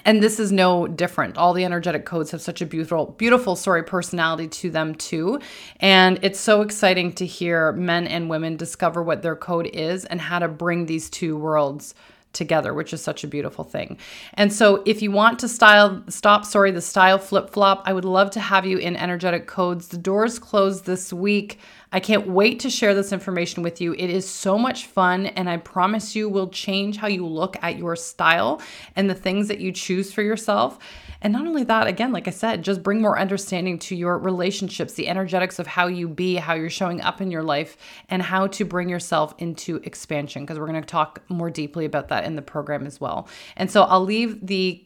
and 0.05 0.21
this 0.21 0.39
is 0.39 0.51
no 0.51 0.87
different. 0.87 1.37
All 1.37 1.53
the 1.53 1.65
energetic 1.65 2.05
codes 2.05 2.31
have 2.31 2.41
such 2.41 2.61
a 2.61 2.65
beautiful 2.65 3.15
beautiful 3.17 3.55
story 3.55 3.83
personality 3.83 4.47
to 4.47 4.69
them 4.69 4.95
too. 4.95 5.39
And 5.79 6.19
it's 6.21 6.39
so 6.39 6.61
exciting 6.61 7.13
to 7.13 7.25
hear 7.25 7.71
men 7.73 8.07
and 8.07 8.29
women 8.29 8.57
discover 8.57 9.03
what 9.03 9.21
their 9.21 9.35
code 9.35 9.67
is 9.67 10.05
and 10.05 10.21
how 10.21 10.39
to 10.39 10.47
bring 10.47 10.85
these 10.85 11.09
two 11.09 11.37
worlds 11.37 11.93
together 12.33 12.73
which 12.73 12.93
is 12.93 13.01
such 13.01 13.23
a 13.23 13.27
beautiful 13.27 13.63
thing 13.63 13.97
and 14.35 14.53
so 14.53 14.83
if 14.85 15.01
you 15.01 15.11
want 15.11 15.39
to 15.39 15.47
style 15.47 16.03
stop 16.07 16.45
sorry 16.45 16.71
the 16.71 16.81
style 16.81 17.17
flip 17.17 17.49
flop 17.49 17.81
i 17.85 17.93
would 17.93 18.05
love 18.05 18.29
to 18.29 18.39
have 18.39 18.65
you 18.65 18.77
in 18.77 18.95
energetic 18.95 19.47
codes 19.47 19.87
the 19.87 19.97
doors 19.97 20.39
close 20.39 20.83
this 20.83 21.11
week 21.11 21.59
I 21.91 21.99
can't 21.99 22.27
wait 22.27 22.59
to 22.59 22.69
share 22.69 22.93
this 22.93 23.11
information 23.11 23.63
with 23.63 23.81
you. 23.81 23.93
It 23.93 24.11
is 24.11 24.29
so 24.29 24.59
much 24.59 24.85
fun, 24.85 25.25
and 25.25 25.49
I 25.49 25.57
promise 25.57 26.15
you 26.15 26.29
will 26.29 26.49
change 26.49 26.97
how 26.97 27.07
you 27.07 27.25
look 27.25 27.57
at 27.63 27.79
your 27.79 27.95
style 27.95 28.61
and 28.95 29.09
the 29.09 29.15
things 29.15 29.47
that 29.47 29.59
you 29.59 29.71
choose 29.71 30.13
for 30.13 30.21
yourself. 30.21 30.77
And 31.21 31.33
not 31.33 31.45
only 31.45 31.63
that, 31.65 31.87
again, 31.87 32.11
like 32.11 32.27
I 32.27 32.31
said, 32.31 32.63
just 32.63 32.81
bring 32.81 33.01
more 33.01 33.19
understanding 33.19 33.79
to 33.79 33.95
your 33.95 34.17
relationships, 34.17 34.93
the 34.93 35.07
energetics 35.07 35.59
of 35.59 35.67
how 35.67 35.87
you 35.87 36.07
be, 36.07 36.35
how 36.35 36.53
you're 36.53 36.69
showing 36.69 37.01
up 37.01 37.19
in 37.19 37.31
your 37.31 37.43
life, 37.43 37.77
and 38.09 38.21
how 38.21 38.47
to 38.47 38.65
bring 38.65 38.89
yourself 38.89 39.33
into 39.37 39.77
expansion, 39.77 40.43
because 40.43 40.59
we're 40.59 40.67
going 40.67 40.81
to 40.81 40.87
talk 40.87 41.21
more 41.29 41.49
deeply 41.49 41.85
about 41.85 42.07
that 42.09 42.23
in 42.23 42.35
the 42.35 42.41
program 42.41 42.85
as 42.85 43.01
well. 43.01 43.27
And 43.55 43.69
so 43.71 43.83
I'll 43.83 44.03
leave 44.03 44.45
the 44.45 44.85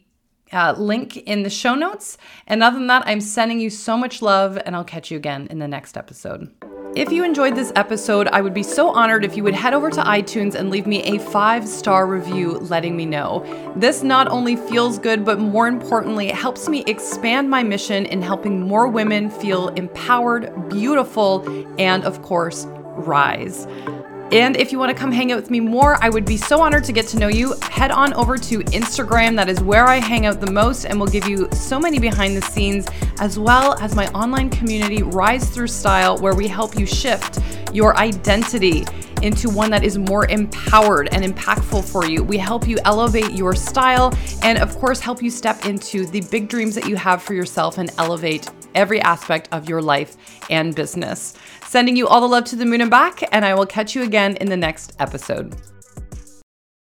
uh, 0.52 0.74
link 0.76 1.16
in 1.16 1.42
the 1.42 1.50
show 1.50 1.74
notes. 1.74 2.18
And 2.46 2.62
other 2.62 2.78
than 2.78 2.86
that, 2.88 3.02
I'm 3.06 3.20
sending 3.20 3.60
you 3.60 3.70
so 3.70 3.96
much 3.96 4.22
love, 4.22 4.58
and 4.64 4.76
I'll 4.76 4.84
catch 4.84 5.10
you 5.10 5.16
again 5.16 5.48
in 5.50 5.58
the 5.58 5.68
next 5.68 5.96
episode. 5.96 6.50
If 6.96 7.10
you 7.10 7.24
enjoyed 7.24 7.56
this 7.56 7.72
episode, 7.74 8.28
I 8.28 8.40
would 8.40 8.54
be 8.54 8.62
so 8.62 8.88
honored 8.90 9.24
if 9.24 9.36
you 9.36 9.42
would 9.42 9.54
head 9.54 9.74
over 9.74 9.90
to 9.90 10.00
iTunes 10.00 10.54
and 10.54 10.70
leave 10.70 10.86
me 10.86 11.02
a 11.02 11.18
five 11.18 11.66
star 11.66 12.06
review 12.06 12.52
letting 12.52 12.96
me 12.96 13.04
know. 13.04 13.44
This 13.74 14.04
not 14.04 14.28
only 14.28 14.54
feels 14.54 15.00
good, 15.00 15.24
but 15.24 15.40
more 15.40 15.66
importantly, 15.66 16.28
it 16.28 16.36
helps 16.36 16.68
me 16.68 16.84
expand 16.86 17.50
my 17.50 17.64
mission 17.64 18.06
in 18.06 18.22
helping 18.22 18.60
more 18.60 18.86
women 18.86 19.28
feel 19.28 19.70
empowered, 19.70 20.68
beautiful, 20.68 21.44
and 21.80 22.04
of 22.04 22.22
course, 22.22 22.64
rise. 22.68 23.66
And 24.34 24.56
if 24.56 24.72
you 24.72 24.80
want 24.80 24.90
to 24.90 25.00
come 25.00 25.12
hang 25.12 25.30
out 25.30 25.36
with 25.36 25.48
me 25.48 25.60
more, 25.60 25.96
I 26.02 26.08
would 26.08 26.24
be 26.24 26.36
so 26.36 26.60
honored 26.60 26.82
to 26.84 26.92
get 26.92 27.06
to 27.06 27.18
know 27.20 27.28
you. 27.28 27.54
Head 27.62 27.92
on 27.92 28.12
over 28.14 28.36
to 28.36 28.58
Instagram. 28.64 29.36
That 29.36 29.48
is 29.48 29.60
where 29.60 29.86
I 29.86 29.98
hang 29.98 30.26
out 30.26 30.40
the 30.40 30.50
most 30.50 30.86
and 30.86 30.98
will 30.98 31.06
give 31.06 31.28
you 31.28 31.48
so 31.52 31.78
many 31.78 32.00
behind 32.00 32.36
the 32.36 32.42
scenes, 32.42 32.84
as 33.20 33.38
well 33.38 33.78
as 33.80 33.94
my 33.94 34.08
online 34.08 34.50
community, 34.50 35.04
Rise 35.04 35.48
Through 35.50 35.68
Style, 35.68 36.18
where 36.18 36.34
we 36.34 36.48
help 36.48 36.76
you 36.76 36.84
shift 36.84 37.38
your 37.72 37.96
identity 37.96 38.84
into 39.22 39.48
one 39.48 39.70
that 39.70 39.84
is 39.84 39.98
more 39.98 40.28
empowered 40.28 41.10
and 41.12 41.24
impactful 41.24 41.84
for 41.84 42.04
you. 42.04 42.24
We 42.24 42.36
help 42.36 42.66
you 42.66 42.76
elevate 42.84 43.30
your 43.30 43.54
style 43.54 44.12
and, 44.42 44.58
of 44.58 44.76
course, 44.80 44.98
help 44.98 45.22
you 45.22 45.30
step 45.30 45.64
into 45.64 46.06
the 46.06 46.22
big 46.32 46.48
dreams 46.48 46.74
that 46.74 46.88
you 46.88 46.96
have 46.96 47.22
for 47.22 47.34
yourself 47.34 47.78
and 47.78 47.88
elevate 47.98 48.50
every 48.74 49.00
aspect 49.02 49.48
of 49.52 49.68
your 49.68 49.82
life 49.82 50.16
and 50.50 50.74
business. 50.74 51.34
Sending 51.66 51.96
you 51.96 52.06
all 52.06 52.20
the 52.20 52.28
love 52.28 52.44
to 52.44 52.56
the 52.56 52.64
moon 52.64 52.80
and 52.80 52.90
back, 52.90 53.22
and 53.32 53.44
I 53.44 53.54
will 53.54 53.66
catch 53.66 53.94
you 53.94 54.02
again 54.02 54.36
in 54.36 54.48
the 54.48 54.56
next 54.56 54.94
episode. 54.98 55.56